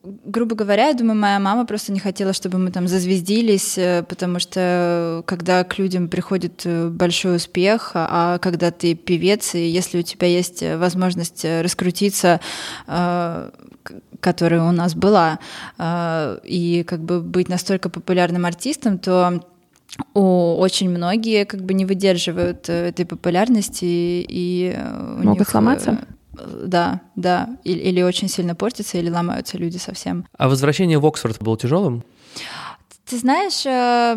[0.04, 4.38] грубо говоря, я думаю, моя мама просто не хотела, чтобы мы там зазвездились, э, потому
[4.38, 9.98] что когда к людям приходит э, большой успех, а, а когда ты певец, и если
[9.98, 12.40] у тебя есть возможность раскрутиться,
[12.86, 13.50] э,
[14.20, 15.38] которая у нас была,
[15.78, 19.44] и как бы быть настолько популярным артистом, то
[20.14, 24.74] очень многие как бы не выдерживают этой популярности и
[25.18, 25.98] могут них, сломаться
[26.36, 27.48] да, да.
[27.64, 30.26] Или, или очень сильно портятся, или ломаются люди совсем.
[30.36, 32.04] А возвращение в Оксфорд было тяжелым?
[33.06, 34.16] Ты знаешь, э,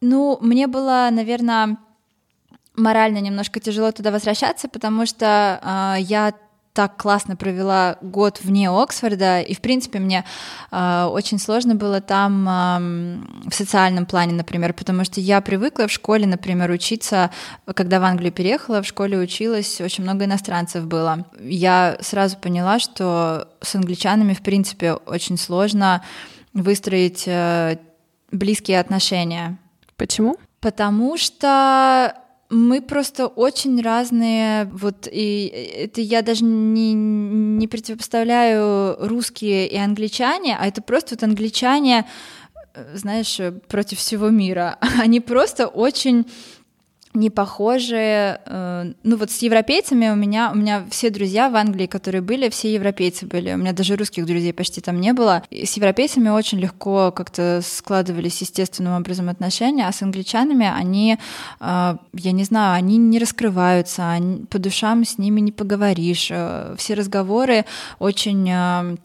[0.00, 1.76] ну, мне было, наверное,
[2.76, 6.34] морально немножко тяжело туда возвращаться, потому что э, я
[6.78, 10.24] так классно провела год вне Оксфорда, и, в принципе, мне
[10.70, 15.90] э, очень сложно было там э, в социальном плане, например, потому что я привыкла в
[15.90, 17.32] школе, например, учиться,
[17.74, 21.26] когда в Англию переехала, в школе училась, очень много иностранцев было.
[21.40, 26.04] Я сразу поняла, что с англичанами, в принципе, очень сложно
[26.54, 27.78] выстроить э,
[28.30, 29.58] близкие отношения.
[29.96, 30.36] Почему?
[30.60, 32.14] Потому что
[32.50, 40.56] мы просто очень разные, вот, и это я даже не, не противопоставляю русские и англичане,
[40.58, 42.06] а это просто вот англичане,
[42.74, 44.78] э, знаешь, против всего мира.
[44.98, 46.26] Они просто очень
[47.14, 48.40] не похожие.
[48.46, 52.48] Э, ну вот с европейцами у меня, у меня все друзья в Англии, которые были,
[52.48, 53.52] все европейцы были.
[53.52, 55.42] У меня даже русских друзей почти там не было.
[55.50, 61.18] И с европейцами очень легко как-то складывались естественным образом отношения, а с англичанами они,
[61.60, 66.28] э, я не знаю, они не раскрываются, они, по душам с ними не поговоришь.
[66.30, 67.64] Э, все разговоры
[67.98, 68.98] очень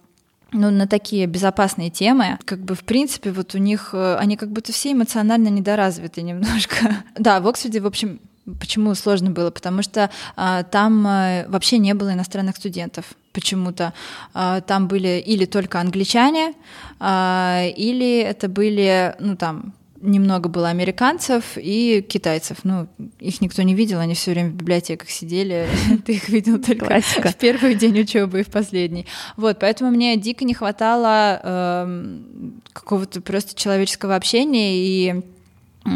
[0.53, 4.51] ну, на такие безопасные темы, как бы, в принципе, вот у них, э, они как
[4.51, 6.75] будто все эмоционально недоразвиты немножко.
[7.17, 8.19] Да, в Оксфорде, в общем,
[8.59, 9.51] Почему сложно было?
[9.51, 13.93] Потому что а, там а, вообще не было иностранных студентов почему-то.
[14.33, 16.53] А, там были или только англичане,
[16.99, 22.59] а, или это были, ну там, немного было американцев и китайцев.
[22.63, 22.87] Ну,
[23.19, 25.67] их никто не видел, они все время в библиотеках сидели.
[26.05, 27.29] Ты их видел только Классика.
[27.29, 29.07] в первый день учебы и в последний.
[29.37, 32.17] Вот, поэтому мне дико не хватало э,
[32.73, 35.23] какого-то просто человеческого общения и
[35.85, 35.89] э,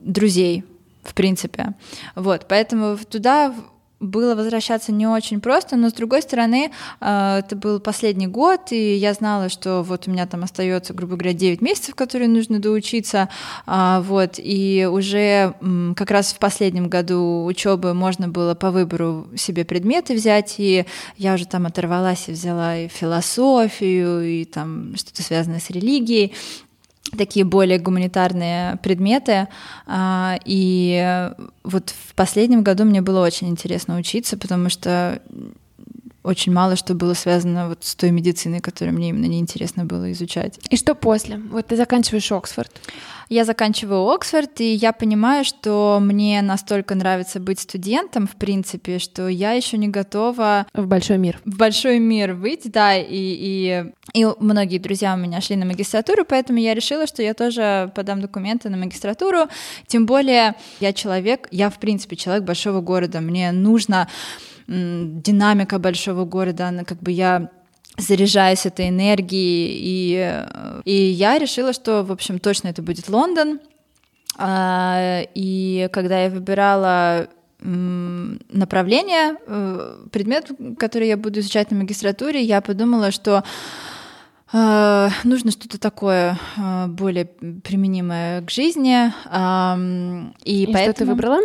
[0.00, 0.64] друзей,
[1.02, 1.72] в принципе.
[2.14, 3.54] Вот, поэтому туда
[4.04, 8.94] было возвращаться не очень просто, но с другой стороны, э, это был последний год, и
[8.94, 13.28] я знала, что вот у меня там остается, грубо говоря, 9 месяцев, которые нужно доучиться,
[13.66, 15.54] а, вот, и уже
[15.96, 20.86] как раз в последнем году учебы можно было по выбору себе предметы взять, и
[21.16, 26.32] я уже там оторвалась и взяла и философию, и там что-то связанное с религией,
[27.16, 29.48] такие более гуманитарные предметы.
[29.86, 31.30] А, и
[31.62, 35.20] вот в последнем году мне было очень интересно учиться, потому что
[36.24, 40.58] очень мало что было связано вот с той медициной, которую мне именно неинтересно было изучать.
[40.70, 41.36] И что после?
[41.36, 42.72] Вот ты заканчиваешь Оксфорд.
[43.28, 49.28] Я заканчиваю Оксфорд, и я понимаю, что мне настолько нравится быть студентом, в принципе, что
[49.28, 50.66] я еще не готова...
[50.74, 51.40] В большой мир.
[51.44, 56.24] В большой мир выйти, да, и, и, и многие друзья у меня шли на магистратуру,
[56.24, 59.48] поэтому я решила, что я тоже подам документы на магистратуру,
[59.86, 64.08] тем более я человек, я, в принципе, человек большого города, мне нужно
[64.66, 67.50] динамика большого города, она как бы я
[67.96, 70.44] заряжаюсь этой энергией, и,
[70.84, 73.60] и я решила, что, в общем, точно это будет Лондон.
[74.36, 77.28] А, и когда я выбирала
[77.64, 83.42] направление, э, предмет, который я буду изучать на магистратуре, я подумала, что
[84.52, 89.06] э, нужно что-то такое э, более применимое к жизни.
[90.44, 90.92] И, и поэтому...
[90.92, 91.38] что ты выбрала?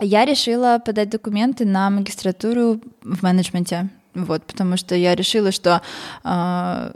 [0.00, 3.88] Я решила подать документы на магистратуру в менеджменте.
[4.14, 5.82] Вот, потому что я решила, что
[6.24, 6.92] э,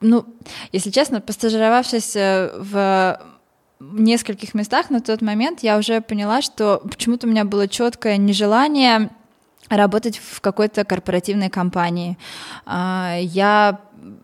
[0.00, 0.26] ну,
[0.72, 3.18] если честно, постажировавшись э, в
[3.80, 9.10] нескольких местах на тот момент, я уже поняла, что почему-то у меня было четкое нежелание
[9.68, 12.18] работать в какой-то корпоративной компании.
[12.66, 13.80] А, я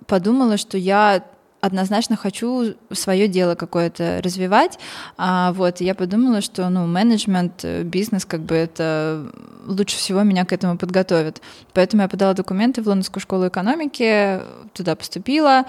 [0.07, 1.25] подумала, что я
[1.61, 4.79] однозначно хочу свое дело какое-то развивать.
[5.17, 9.31] А, вот, и я подумала, что ну, менеджмент, э, бизнес, как бы это
[9.67, 11.41] лучше всего меня к этому подготовит.
[11.73, 14.41] Поэтому я подала документы в Лондонскую школу экономики,
[14.73, 15.65] туда поступила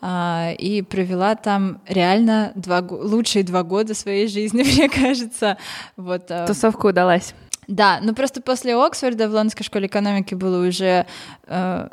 [0.00, 5.58] а, и провела там реально два, лучшие два года своей жизни, мне кажется.
[5.96, 6.46] Вот, а...
[6.46, 7.34] Тусовка удалась.
[7.68, 11.06] Да, но просто после Оксфорда в Лондонской школе экономики было уже
[11.46, 11.88] э,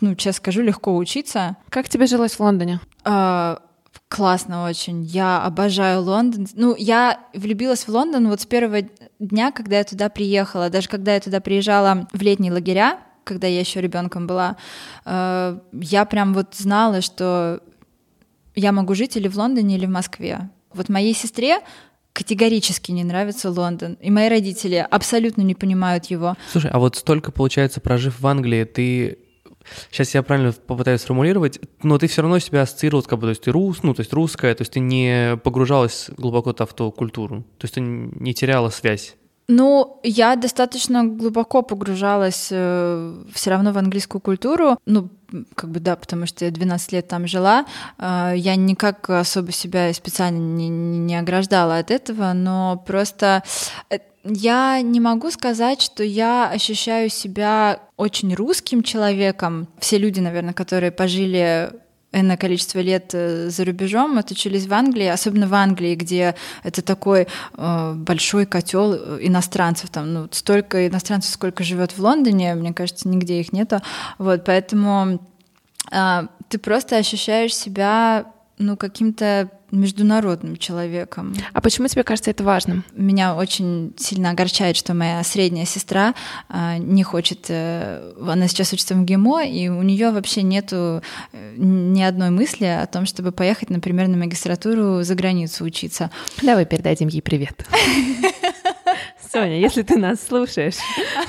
[0.00, 1.56] ну, честно скажу, легко учиться.
[1.68, 2.80] Как тебе жилось в Лондоне?
[3.04, 3.60] А,
[4.08, 5.02] классно очень.
[5.02, 6.46] Я обожаю Лондон.
[6.54, 8.82] Ну, я влюбилась в Лондон вот с первого
[9.18, 10.70] дня, когда я туда приехала.
[10.70, 14.56] Даже когда я туда приезжала в летние лагеря, когда я еще ребенком была,
[15.04, 17.60] э, я прям вот знала, что
[18.54, 20.50] я могу жить или в Лондоне, или в Москве.
[20.72, 21.58] Вот моей сестре
[22.12, 23.94] категорически не нравится Лондон.
[23.94, 26.36] И мои родители абсолютно не понимают его.
[26.52, 29.18] Слушай, а вот столько, получается, прожив в Англии, ты
[29.90, 33.42] сейчас я правильно попытаюсь сформулировать, но ты все равно себя ассоциировал, как бы, то есть
[33.42, 37.44] ты рус, ну, то есть русская, то есть ты не погружалась глубоко в ту культуру,
[37.58, 39.16] то есть ты не теряла связь.
[39.46, 44.78] Ну, я достаточно глубоко погружалась э, все равно в английскую культуру.
[44.86, 45.10] Ну,
[45.54, 47.66] как бы да, потому что я 12 лет там жила.
[47.98, 53.42] Э, я никак особо себя специально не, не ограждала от этого, но просто
[53.90, 59.68] э, я не могу сказать, что я ощущаю себя очень русским человеком.
[59.78, 61.70] Все люди, наверное, которые пожили
[62.10, 67.26] энное количество лет э, за рубежом, отучились в Англии, особенно в Англии, где это такой
[67.56, 73.08] э, большой котел э, иностранцев, там ну, столько иностранцев, сколько живет в Лондоне, мне кажется,
[73.08, 73.80] нигде их нету.
[74.18, 75.20] Вот, поэтому
[75.90, 78.26] э, ты просто ощущаешь себя
[78.58, 81.34] ну, каким-то международным человеком.
[81.52, 82.84] А почему тебе кажется это важным?
[82.92, 86.14] Меня очень сильно огорчает, что моя средняя сестра
[86.48, 91.54] э, не хочет, э, она сейчас учится в ГИМО, и у нее вообще нету э,
[91.56, 96.10] ни одной мысли о том, чтобы поехать, например, на магистратуру за границу учиться.
[96.42, 97.66] Давай передадим ей привет.
[99.34, 100.76] Соня, если ты нас слушаешь.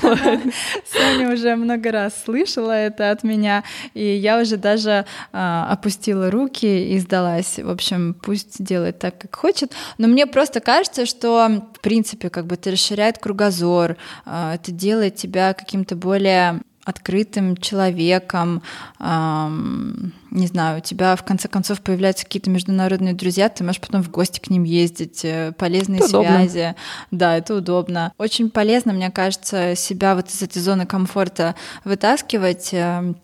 [0.00, 3.64] Соня уже много раз слышала это от меня,
[3.94, 7.58] и я уже даже а, опустила руки и сдалась.
[7.58, 9.72] В общем, пусть делает так, как хочет.
[9.98, 15.16] Но мне просто кажется, что, в принципе, как бы это расширяет кругозор, а, это делает
[15.16, 18.62] тебя каким-то более открытым человеком,
[19.00, 24.02] эм, не знаю, у тебя в конце концов появляются какие-то международные друзья, ты можешь потом
[24.02, 26.58] в гости к ним ездить, э, полезные это связи.
[26.58, 26.76] Удобно.
[27.10, 28.12] Да, это удобно.
[28.18, 32.72] Очень полезно, мне кажется, себя вот из этой зоны комфорта вытаскивать.
[32.72, 33.14] Э,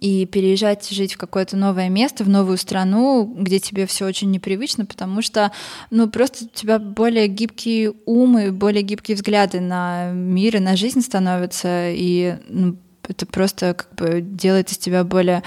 [0.00, 4.84] и переезжать жить в какое-то новое место, в новую страну, где тебе все очень непривычно,
[4.84, 5.52] потому что,
[5.90, 11.00] ну, просто у тебя более гибкие умы, более гибкие взгляды на мир и на жизнь
[11.00, 12.76] становятся, и ну,
[13.10, 15.42] это просто как бы делает из тебя более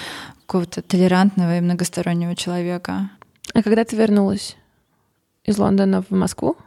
[0.46, 3.10] какого-то толерантного и многостороннего человека.
[3.54, 4.56] А когда ты вернулась
[5.46, 6.58] из Лондона в Москву?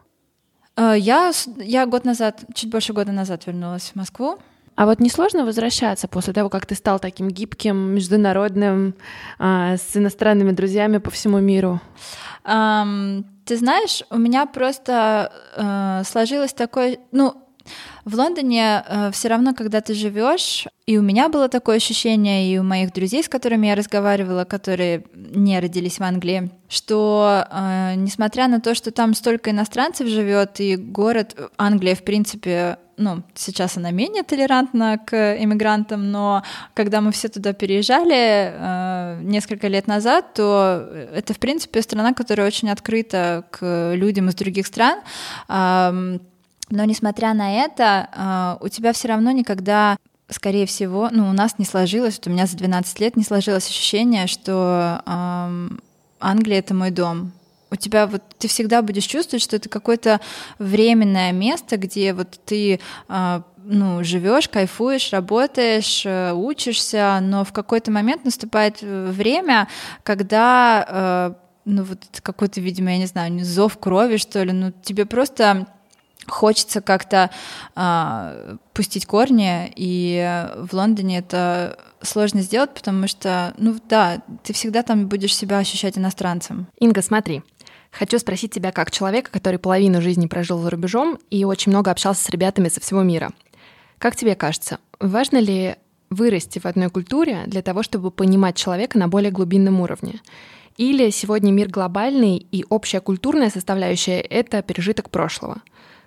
[0.75, 4.39] А, я, я год назад, чуть больше года назад вернулась в Москву.
[4.75, 8.95] А вот не сложно возвращаться после того, как ты стал таким гибким, международным,
[9.39, 11.81] а, с иностранными друзьями по всему миру?
[12.45, 17.46] Um, ты знаешь, у меня просто uh, сложилось такое, ну,
[18.07, 22.57] в Лондоне э, все равно, когда ты живешь, и у меня было такое ощущение, и
[22.57, 28.47] у моих друзей, с которыми я разговаривала, которые не родились в Англии, что э, несмотря
[28.47, 33.91] на то, что там столько иностранцев живет, и город Англия, в принципе, ну, сейчас она
[33.91, 40.89] менее толерантна к иммигрантам, но когда мы все туда переезжали э, несколько лет назад, то
[41.13, 45.01] это, в принципе, страна, которая очень открыта к людям из других стран.
[45.49, 46.19] Э,
[46.71, 49.97] но несмотря на это, а, у тебя все равно никогда
[50.29, 54.27] скорее всего, ну, у нас не сложилось, у меня за 12 лет не сложилось ощущение,
[54.27, 55.81] что эм,
[56.19, 57.33] Англия— это мой дом.
[57.71, 60.21] У тебя вот ты всегда будешь чувствовать, что это какое-то
[60.59, 67.91] временное место, где вот ты э, ну, живешь, кайфуешь, работаешь, э, учишься, но в какой-то
[67.91, 69.69] момент наступает время,
[70.05, 71.35] когда э,
[71.65, 75.67] ну вот какой-то, видимо, я не знаю, зов крови, что ли, ну тебе просто
[76.27, 77.31] хочется как-то
[77.75, 84.83] э, пустить корни, и в Лондоне это сложно сделать, потому что, ну да, ты всегда
[84.83, 86.69] там будешь себя ощущать иностранцем.
[86.79, 87.43] Инга, смотри,
[87.99, 92.23] Хочу спросить тебя как человека, который половину жизни прожил за рубежом и очень много общался
[92.23, 93.31] с ребятами со всего мира.
[93.99, 95.77] Как тебе кажется, важно ли
[96.11, 100.21] вырасти в одной культуре для того, чтобы понимать человека на более глубинном уровне?
[100.77, 105.63] Или сегодня мир глобальный и общая культурная составляющая— это пережиток прошлого?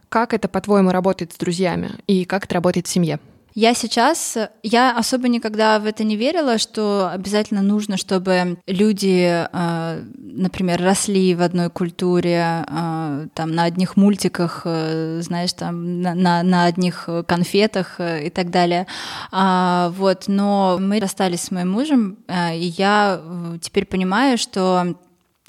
[0.10, 3.20] Как это, по-твоему, работает с друзьями и как это работает в семье?
[3.55, 10.03] Я сейчас, я особо никогда в это не верила, что обязательно нужно, чтобы люди, э,
[10.16, 16.66] например, росли в одной культуре, э, там на одних мультиках, э, знаешь, там на, на,
[16.66, 18.86] одних конфетах и так далее.
[19.32, 23.22] А, вот, но мы расстались с моим мужем, и я
[23.62, 24.95] теперь понимаю, что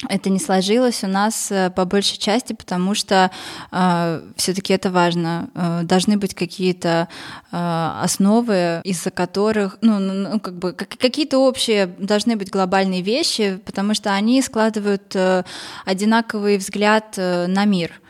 [0.09, 3.31] это не сложилось у нас э, по большей части, потому что
[3.71, 5.51] э, все-таки это важно.
[5.55, 7.09] Э, должны быть какие-то
[7.53, 13.03] э, основы, из-за которых, ну, ну, ну как бы как, какие-то общие должны быть глобальные
[13.03, 15.45] вещи, потому что они складывают э,
[15.85, 18.01] одинаковый взгляд э, на мир.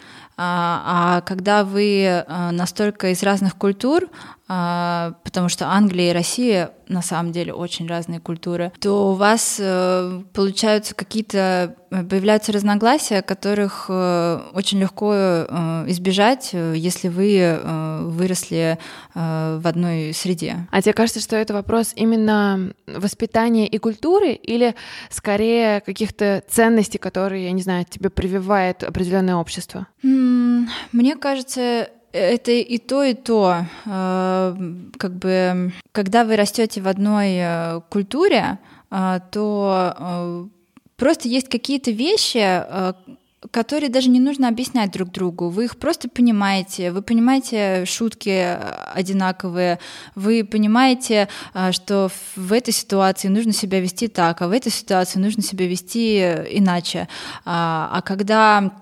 [0.42, 4.08] А, а когда вы э, настолько из разных культур,
[4.50, 10.22] потому что Англия и Россия на самом деле очень разные культуры, то у вас э,
[10.32, 15.14] получаются какие-то, э, появляются разногласия, которых э, очень легко
[15.86, 17.60] избежать, если вы
[18.02, 18.78] выросли
[19.14, 20.66] в одной среде.
[20.70, 24.74] А тебе кажется, что это вопрос именно воспитания и культуры, или
[25.10, 29.86] скорее каких-то ценностей, которые, я не знаю, тебе прививает определенное общество?
[30.02, 33.66] Мне кажется, это и то, и то.
[33.86, 34.56] Э,
[34.98, 38.58] как бы, когда вы растете в одной э, культуре,
[38.90, 40.48] э, то
[40.96, 42.62] просто есть какие-то вещи,
[43.50, 45.48] которые даже не нужно объяснять друг другу.
[45.48, 48.58] Вы их просто понимаете, вы понимаете шутки
[48.92, 49.78] одинаковые,
[50.14, 51.28] вы понимаете,
[51.70, 56.20] что в этой ситуации нужно себя вести так, а в этой ситуации нужно себя вести
[56.20, 57.08] иначе.
[57.46, 58.72] А когда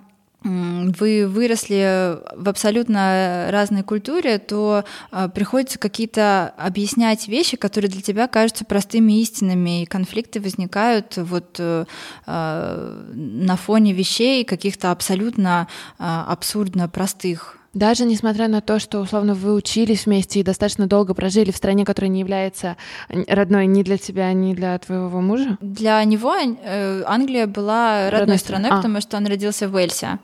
[0.44, 8.28] вы выросли в абсолютно разной культуре, то э, приходится какие-то объяснять вещи, которые для тебя
[8.28, 11.86] кажутся простыми истинами, и конфликты возникают вот э,
[12.26, 15.66] э, на фоне вещей каких-то абсолютно
[15.98, 17.57] э, абсурдно простых.
[17.74, 21.84] Даже несмотря на то, что, условно, вы учились вместе и достаточно долго прожили в стране,
[21.84, 22.76] которая не является
[23.08, 25.58] родной ни для тебя, ни для твоего мужа?
[25.60, 28.76] Для него э, Англия была родной, родной страной, а.
[28.76, 30.18] потому что он родился в Уэльсе.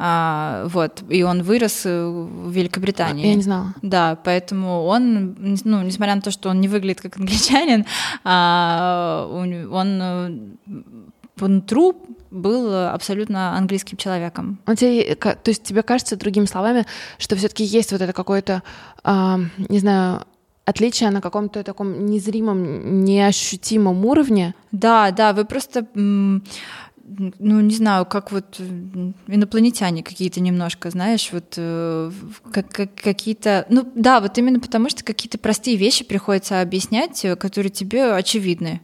[0.00, 3.26] А, вот, и он вырос э, в Великобритании.
[3.26, 3.74] Я не знала.
[3.82, 7.84] Да, поэтому он, ну, несмотря на то, что он не выглядит как англичанин,
[8.22, 10.84] а, он, э,
[11.40, 11.96] он труп
[12.30, 14.58] был абсолютно английским человеком.
[14.66, 16.86] Он тебе, то есть тебе кажется, другими словами,
[17.18, 18.62] что все-таки есть вот это какое-то,
[19.04, 19.36] э,
[19.68, 20.24] не знаю,
[20.64, 24.54] отличие на каком-то таком незримом, неощутимом уровне?
[24.70, 25.86] Да, да, вы просто
[27.38, 28.60] ну, не знаю, как вот
[29.26, 32.10] инопланетяне какие-то немножко, знаешь, вот э,
[32.52, 33.64] как, как, какие-то...
[33.70, 38.82] Ну, да, вот именно потому, что какие-то простые вещи приходится объяснять, э, которые тебе очевидны.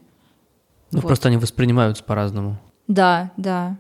[0.90, 1.08] Ну, вот.
[1.08, 2.58] просто они воспринимаются по-разному.
[2.88, 3.76] Да, да.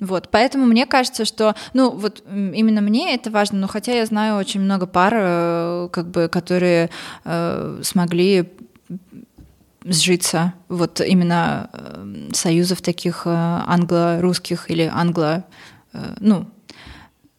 [0.00, 4.36] Вот, поэтому мне кажется, что, ну, вот именно мне это важно, но хотя я знаю
[4.36, 6.90] очень много пар, э, как бы, которые
[7.24, 8.50] э, смогли
[9.84, 15.44] сжиться, вот именно э, союзов таких э, англо-русских или англо,
[15.92, 16.46] э, ну,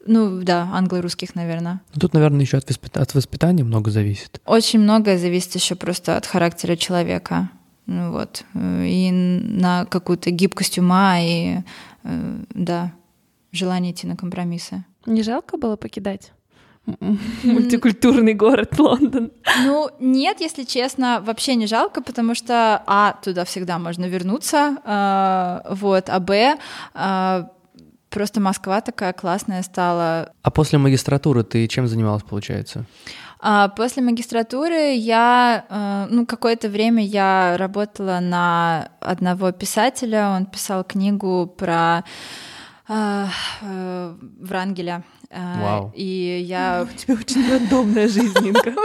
[0.05, 1.82] ну да, англо-русских, наверное.
[1.93, 2.97] Ну, тут, наверное, еще от, воспит...
[2.97, 4.41] от воспитания много зависит.
[4.45, 7.49] Очень многое зависит еще просто от характера человека.
[7.86, 8.45] Ну, вот.
[8.55, 11.57] И на какую-то гибкость ума и,
[12.03, 12.93] да,
[13.51, 14.86] желание идти на компромиссы.
[15.05, 16.31] Не жалко было покидать?
[17.43, 19.31] мультикультурный город Лондон.
[19.63, 25.73] Ну, нет, если честно, вообще не жалко, потому что, а, туда всегда можно вернуться, э,
[25.75, 26.57] вот, а, б,
[26.93, 27.43] э,
[28.09, 30.34] просто Москва такая классная стала.
[30.41, 32.79] А после магистратуры ты чем занималась, получается?
[32.79, 33.22] А
[33.75, 41.47] после магистратуры я, э, ну, какое-то время я работала на одного писателя, он писал книгу
[41.57, 42.03] про
[42.87, 43.25] э,
[43.61, 45.03] э, Врангеля.
[45.36, 45.91] А, Вау.
[45.95, 46.88] И я...
[46.93, 48.75] У тебя очень рандомная жизнь, Инга.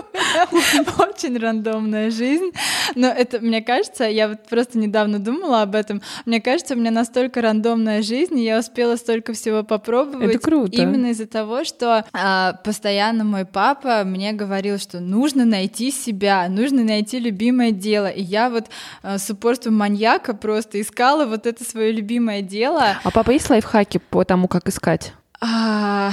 [0.99, 2.53] Очень рандомная жизнь.
[2.95, 6.01] Но это, мне кажется, я вот просто недавно думала об этом.
[6.25, 10.37] Мне кажется, у меня настолько рандомная жизнь, и я успела столько всего попробовать.
[10.37, 10.81] Это круто.
[10.81, 16.83] Именно из-за того, что а, постоянно мой папа мне говорил, что нужно найти себя, нужно
[16.83, 18.07] найти любимое дело.
[18.07, 18.67] И я вот
[19.03, 22.97] а, с упорством маньяка просто искала вот это свое любимое дело.
[23.03, 25.13] А папа есть лайфхаки по тому, как искать?
[25.41, 26.13] А,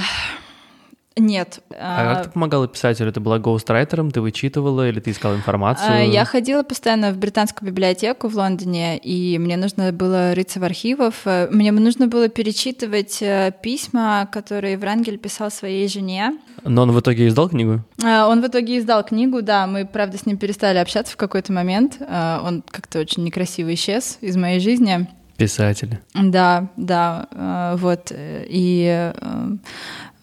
[1.18, 1.60] Нет.
[1.70, 3.10] А как ты помогала писателю?
[3.10, 5.90] Ты была гоустрайтером, ты вычитывала или ты искала информацию?
[5.90, 10.64] А, я ходила постоянно в британскую библиотеку в Лондоне, и мне нужно было рыться в
[10.64, 11.14] архивах.
[11.24, 16.38] Мне нужно было перечитывать э, письма, которые Врангель писал своей жене.
[16.64, 17.80] Но он в итоге издал книгу?
[18.04, 19.66] А, он в итоге издал книгу, да.
[19.66, 21.96] Мы, правда, с ним перестали общаться в какой-то момент.
[22.06, 25.08] А, он как-то очень некрасиво исчез из моей жизни.
[25.36, 25.98] Писатель.
[26.14, 28.12] Да, да, вот.
[28.14, 29.12] И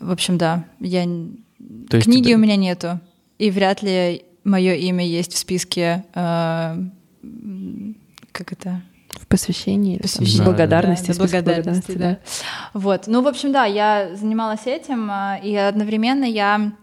[0.03, 1.05] в общем, да, я...
[1.89, 2.35] То есть Книги ты...
[2.35, 2.99] у меня нету,
[3.39, 6.03] и вряд ли мое имя есть в списке...
[6.13, 6.77] Э,
[8.31, 8.81] как это?
[9.11, 10.39] В посвящении, посвящении.
[10.39, 12.09] Да, благодарности, да, благодарности, да.
[12.09, 12.19] да.
[12.73, 16.82] Вот, ну, в общем, да, я занималась этим, э, и одновременно я э,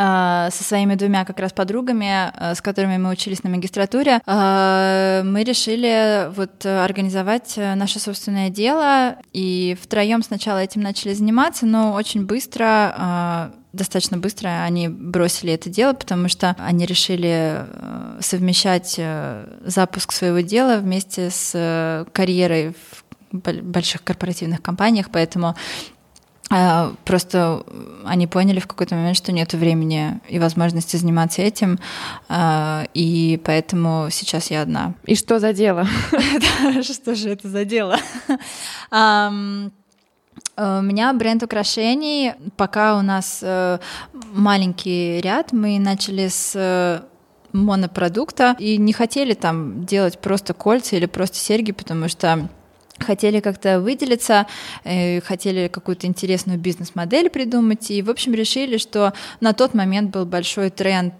[0.00, 6.64] со своими двумя как раз подругами, с которыми мы учились на магистратуре, мы решили вот
[6.64, 14.64] организовать наше собственное дело, и втроем сначала этим начали заниматься, но очень быстро достаточно быстро
[14.64, 21.30] они бросили это дело, потому что они решили э, совмещать э, запуск своего дела вместе
[21.30, 25.54] с э, карьерой в больших корпоративных компаниях, поэтому
[27.04, 27.64] Просто
[28.04, 31.78] они поняли в какой-то момент, что нет времени и возможности заниматься этим,
[32.28, 34.94] и поэтому сейчас я одна.
[35.04, 35.86] И что за дело?
[36.82, 37.96] Что же это за дело?
[40.60, 42.32] Э, у меня бренд украшений.
[42.56, 43.78] Пока у нас э,
[44.32, 47.00] маленький ряд, мы начали с э,
[47.52, 52.48] монопродукта и не хотели там делать просто кольца или просто серьги, потому что
[53.00, 54.46] хотели как-то выделиться,
[54.84, 60.70] хотели какую-то интересную бизнес-модель придумать, и, в общем, решили, что на тот момент был большой
[60.70, 61.14] тренд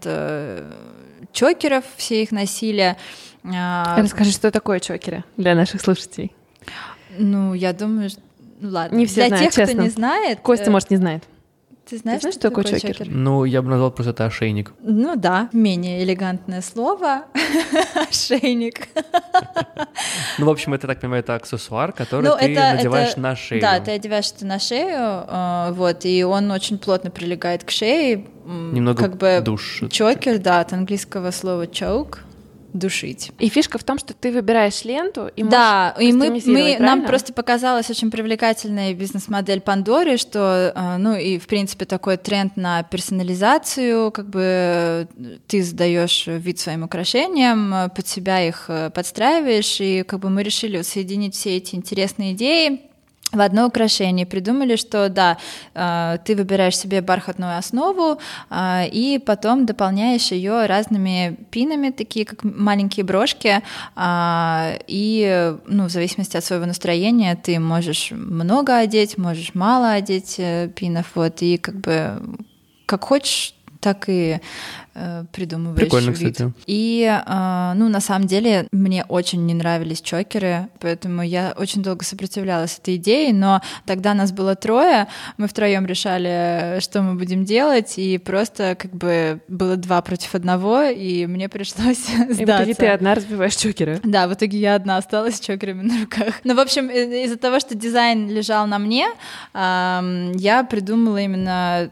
[1.32, 2.96] чокеров, все их носили.
[3.42, 6.32] Расскажи, что такое чокеры для наших слушателей?
[7.18, 8.20] Ну, я думаю, что
[8.60, 8.96] ну ладно.
[8.96, 9.74] Не все Для знают, тех, честно.
[9.74, 10.40] кто не знает...
[10.40, 10.70] Костя, э...
[10.70, 11.24] может, не знает.
[11.90, 12.94] Ты знаешь, Ты знаешь, что, такое чокер?
[12.94, 13.08] чокер?
[13.10, 14.72] Ну, я бы назвал просто это ошейник.
[14.80, 17.24] Ну да, менее элегантное слово.
[18.08, 18.86] ошейник.
[20.38, 23.34] ну, в общем, это, так понимаю, это аксессуар, который ну, ты это, надеваешь это, на
[23.34, 23.60] шею.
[23.60, 28.24] Да, ты одеваешь это на шею, э, вот, и он очень плотно прилегает к шее.
[28.46, 29.82] Немного как бы душ.
[29.90, 32.18] Чокер, да, от английского слова choke
[32.72, 33.32] душить.
[33.38, 37.32] И фишка в том, что ты выбираешь ленту и да, и мы, мы нам просто
[37.32, 44.10] показалась очень привлекательная бизнес-модель Пандоры, что э, ну и в принципе такой тренд на персонализацию,
[44.10, 45.08] как бы
[45.46, 50.82] ты задаешь вид своим украшениям, под себя их э, подстраиваешь, и как бы мы решили
[50.82, 52.89] соединить все эти интересные идеи
[53.32, 54.26] в одно украшение.
[54.26, 55.38] Придумали, что да,
[55.74, 58.18] э, ты выбираешь себе бархатную основу
[58.50, 63.62] э, и потом дополняешь ее разными пинами, такие как маленькие брошки.
[63.96, 70.40] Э, и ну, в зависимости от своего настроения ты можешь много одеть, можешь мало одеть
[70.74, 71.06] пинов.
[71.14, 72.20] Вот, и как бы
[72.86, 74.40] как хочешь, так и
[75.32, 76.34] придумываешь Прикольно, вид.
[76.34, 76.52] кстати.
[76.66, 82.04] И, э, ну, на самом деле, мне очень не нравились чокеры, поэтому я очень долго
[82.04, 87.98] сопротивлялась этой идее, но тогда нас было трое, мы втроем решали, что мы будем делать,
[87.98, 92.32] и просто как бы было два против одного, и мне пришлось сдаться.
[92.32, 94.00] И в итоге ты одна разбиваешь чокеры.
[94.02, 96.34] Да, в итоге я одна осталась с чокерами на руках.
[96.44, 99.06] Ну, в общем, из-за того, что дизайн лежал на мне,
[99.54, 101.90] э, я придумала именно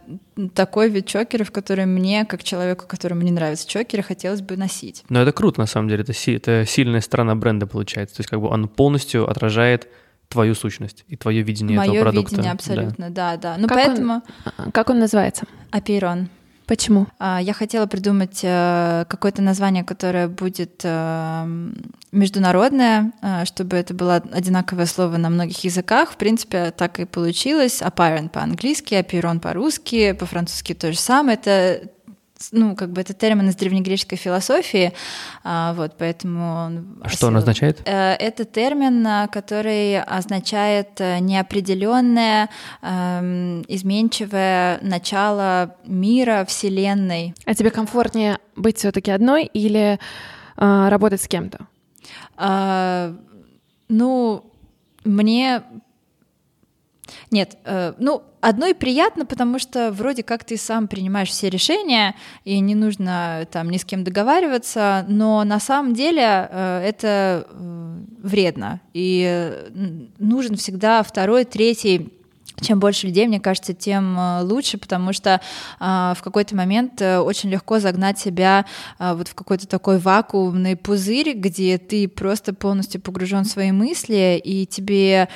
[0.54, 5.04] такой вид чокеров, который мне, как человеку, которому не нравятся чокеры, хотелось бы носить.
[5.08, 6.02] Но это круто, на самом деле.
[6.02, 8.16] Это, си- это сильная сторона бренда получается.
[8.16, 9.88] То есть как бы он полностью отражает
[10.28, 12.36] твою сущность и твое видение Моё этого продукта.
[12.36, 13.54] Моё видение абсолютно, да, да.
[13.54, 13.56] да.
[13.58, 14.22] Ну как поэтому...
[14.58, 15.46] Он, как он называется?
[15.70, 16.28] Апейрон.
[16.68, 17.06] Почему?
[17.18, 21.70] А, я хотела придумать э, какое-то название, которое будет э,
[22.12, 26.10] международное, э, чтобы это было одинаковое слово на многих языках.
[26.12, 27.80] В принципе, так и получилось.
[27.80, 31.38] Apparent по-английски, апирон по-русски, по-французски то же самое.
[31.42, 31.88] Это
[32.52, 34.92] ну, как бы это термин из древнегреческой философии,
[35.44, 36.98] а, вот, поэтому он...
[37.02, 37.80] А что он означает?
[37.84, 42.48] Э, это термин, э, который означает э, неопределенное,
[42.82, 47.34] эм, изменчивое начало мира, Вселенной.
[47.44, 49.98] А тебе комфортнее быть все-таки одной или
[50.56, 51.68] работать с кем-то?
[52.36, 53.14] А,
[53.88, 54.44] ну,
[55.04, 55.62] мне
[57.30, 62.14] нет, э, ну, одной приятно, потому что вроде как ты сам принимаешь все решения,
[62.44, 67.98] и не нужно там ни с кем договариваться, но на самом деле э, это э,
[68.22, 69.52] вредно, и
[70.18, 72.17] нужен всегда второй, третий
[72.60, 75.40] чем больше людей, мне кажется, тем э, лучше, потому что
[75.80, 78.66] э, в какой-то момент э, очень легко загнать себя
[78.98, 84.40] э, вот в какой-то такой вакуумный пузырь, где ты просто полностью погружен в свои мысли,
[84.42, 85.28] и тебе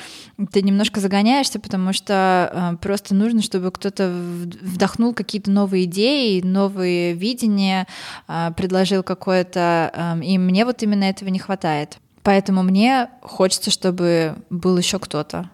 [0.50, 7.14] ты немножко загоняешься, потому что э, просто нужно, чтобы кто-то вдохнул какие-то новые идеи, новые
[7.14, 7.86] видения,
[8.28, 11.98] э, предложил какое-то, э, и мне вот именно этого не хватает.
[12.22, 15.50] Поэтому мне хочется, чтобы был еще кто-то,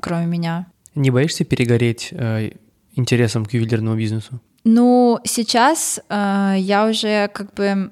[0.00, 0.66] кроме меня.
[0.94, 2.50] Не боишься перегореть э,
[2.94, 4.40] интересом к ювелирному бизнесу?
[4.64, 7.90] Ну, сейчас э, я уже как бы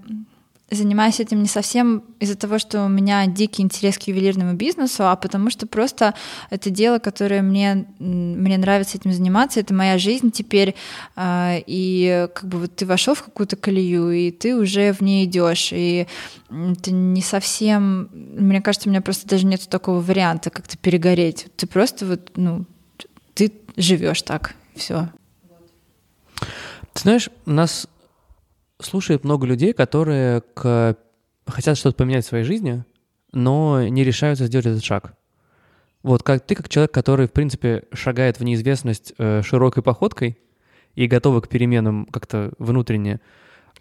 [0.70, 5.16] занимаюсь этим не совсем из-за того, что у меня дикий интерес к ювелирному бизнесу, а
[5.16, 6.14] потому что просто
[6.50, 10.74] это дело, которое мне, мне нравится этим заниматься, это моя жизнь теперь,
[11.16, 15.24] э, и как бы вот ты вошел в какую-то колею, и ты уже в ней
[15.24, 16.06] идешь, и
[16.50, 21.46] это не совсем, мне кажется, у меня просто даже нет такого варианта как-то перегореть.
[21.56, 22.66] Ты просто вот, ну,
[23.38, 25.10] ты живешь так, все.
[26.92, 27.86] Ты знаешь, нас
[28.80, 30.96] слушает много людей, которые к...
[31.46, 32.84] хотят что-то поменять в своей жизни,
[33.32, 35.14] но не решаются сделать этот шаг.
[36.02, 40.36] Вот как ты, как человек, который, в принципе, шагает в неизвестность э, широкой походкой
[40.96, 43.20] и готовый к переменам как-то внутренне,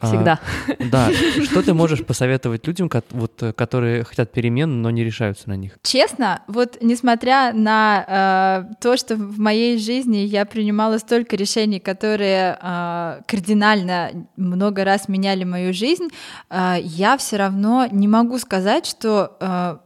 [0.01, 0.39] Всегда.
[0.67, 1.09] А, да.
[1.43, 5.77] Что ты можешь посоветовать людям, вот, которые хотят перемен, но не решаются на них?
[5.83, 12.57] Честно, вот несмотря на э, то, что в моей жизни я принимала столько решений, которые
[12.61, 16.07] э, кардинально много раз меняли мою жизнь,
[16.49, 19.77] э, я все равно не могу сказать, что э,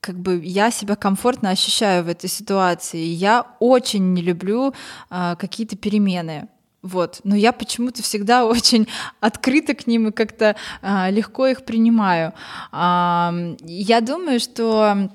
[0.00, 2.98] как бы я себя комфортно ощущаю в этой ситуации.
[2.98, 4.74] Я очень не люблю
[5.10, 6.48] э, какие-то перемены.
[6.84, 7.22] Вот.
[7.24, 8.86] Но я почему-то всегда очень
[9.20, 12.34] открыта к ним и как-то а, легко их принимаю.
[12.70, 15.10] А, я думаю, что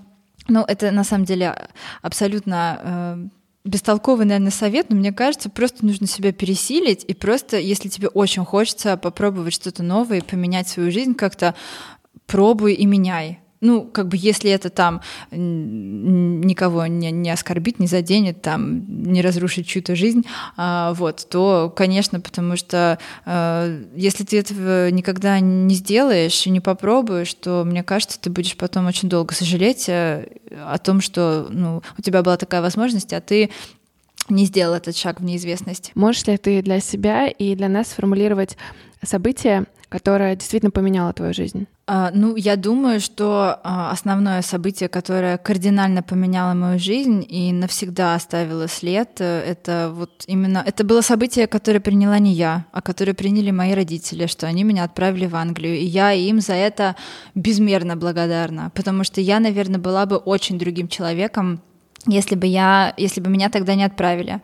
[0.47, 1.69] ну, это на самом деле
[2.01, 3.27] абсолютно э,
[3.65, 8.43] бестолковый, наверное, совет, но мне кажется, просто нужно себя пересилить и просто, если тебе очень
[8.43, 11.53] хочется попробовать что-то новое и поменять свою жизнь, как-то
[12.25, 15.01] пробуй и меняй ну, как бы, если это там
[15.31, 20.23] никого не, не оскорбит, не заденет, там, не разрушит чью-то жизнь,
[20.55, 26.59] а, вот, то, конечно, потому что а, если ты этого никогда не сделаешь и не
[26.59, 31.81] попробуешь, то, мне кажется, ты будешь потом очень долго сожалеть э, о том, что, ну,
[31.97, 33.49] у тебя была такая возможность, а ты
[34.29, 35.91] не сделал этот шаг в неизвестность.
[35.95, 38.57] Можешь ли ты для себя и для нас сформулировать
[39.03, 41.67] событие, которое действительно поменяло твою жизнь?
[41.91, 48.13] А, ну, я думаю, что а, основное событие, которое кардинально поменяло мою жизнь и навсегда
[48.13, 50.63] оставило след, э, это вот именно...
[50.63, 54.83] Это было событие, которое приняла не я, а которое приняли мои родители, что они меня
[54.83, 55.79] отправили в Англию.
[55.79, 56.95] И я им за это
[57.33, 61.59] безмерно благодарна, потому что я, наверное, была бы очень другим человеком,
[62.05, 64.41] если бы я, если бы меня тогда не отправили,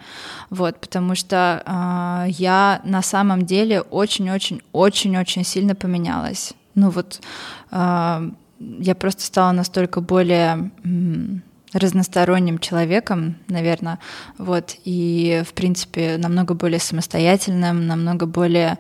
[0.49, 7.21] вот, потому что э, я на самом деле очень-очень-очень-очень сильно поменялась ну вот
[7.71, 10.71] э, я просто стала настолько более
[11.73, 13.99] разносторонним человеком, наверное,
[14.38, 18.78] вот, и, в принципе, намного более самостоятельным, намного более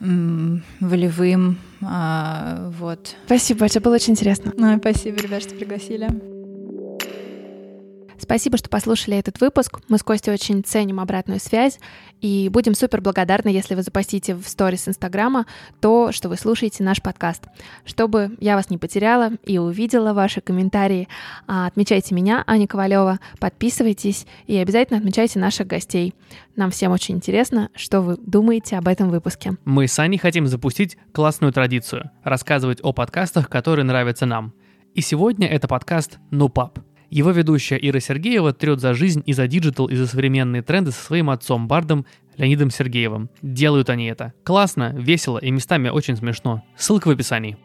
[0.00, 3.16] волевым, а, вот.
[3.26, 4.52] Спасибо, это было очень интересно.
[4.56, 6.37] Ну, спасибо, ребят, что пригласили.
[8.20, 9.80] Спасибо, что послушали этот выпуск.
[9.88, 11.78] Мы с Костей очень ценим обратную связь
[12.20, 15.46] и будем супер благодарны, если вы запостите в сторис Инстаграма
[15.80, 17.44] то, что вы слушаете наш подкаст.
[17.84, 21.08] Чтобы я вас не потеряла и увидела ваши комментарии,
[21.46, 26.14] а, отмечайте меня, Аня Ковалева, подписывайтесь и обязательно отмечайте наших гостей.
[26.56, 29.56] Нам всем очень интересно, что вы думаете об этом выпуске.
[29.64, 34.52] Мы с Аней хотим запустить классную традицию— рассказывать о подкастах, которые нравятся нам.
[34.94, 36.80] И сегодня это подкаст «Ну, пап».
[37.10, 41.02] Его ведущая Ира Сергеева трет за жизнь и за digital, и за современные тренды со
[41.02, 42.04] своим отцом Бардом
[42.36, 43.30] Леонидом Сергеевым.
[43.42, 44.32] Делают они это.
[44.44, 46.62] Классно, весело и местами очень смешно.
[46.76, 47.56] Ссылка в описании.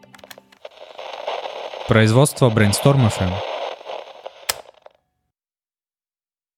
[1.88, 3.53] Производство Brainstorm FM.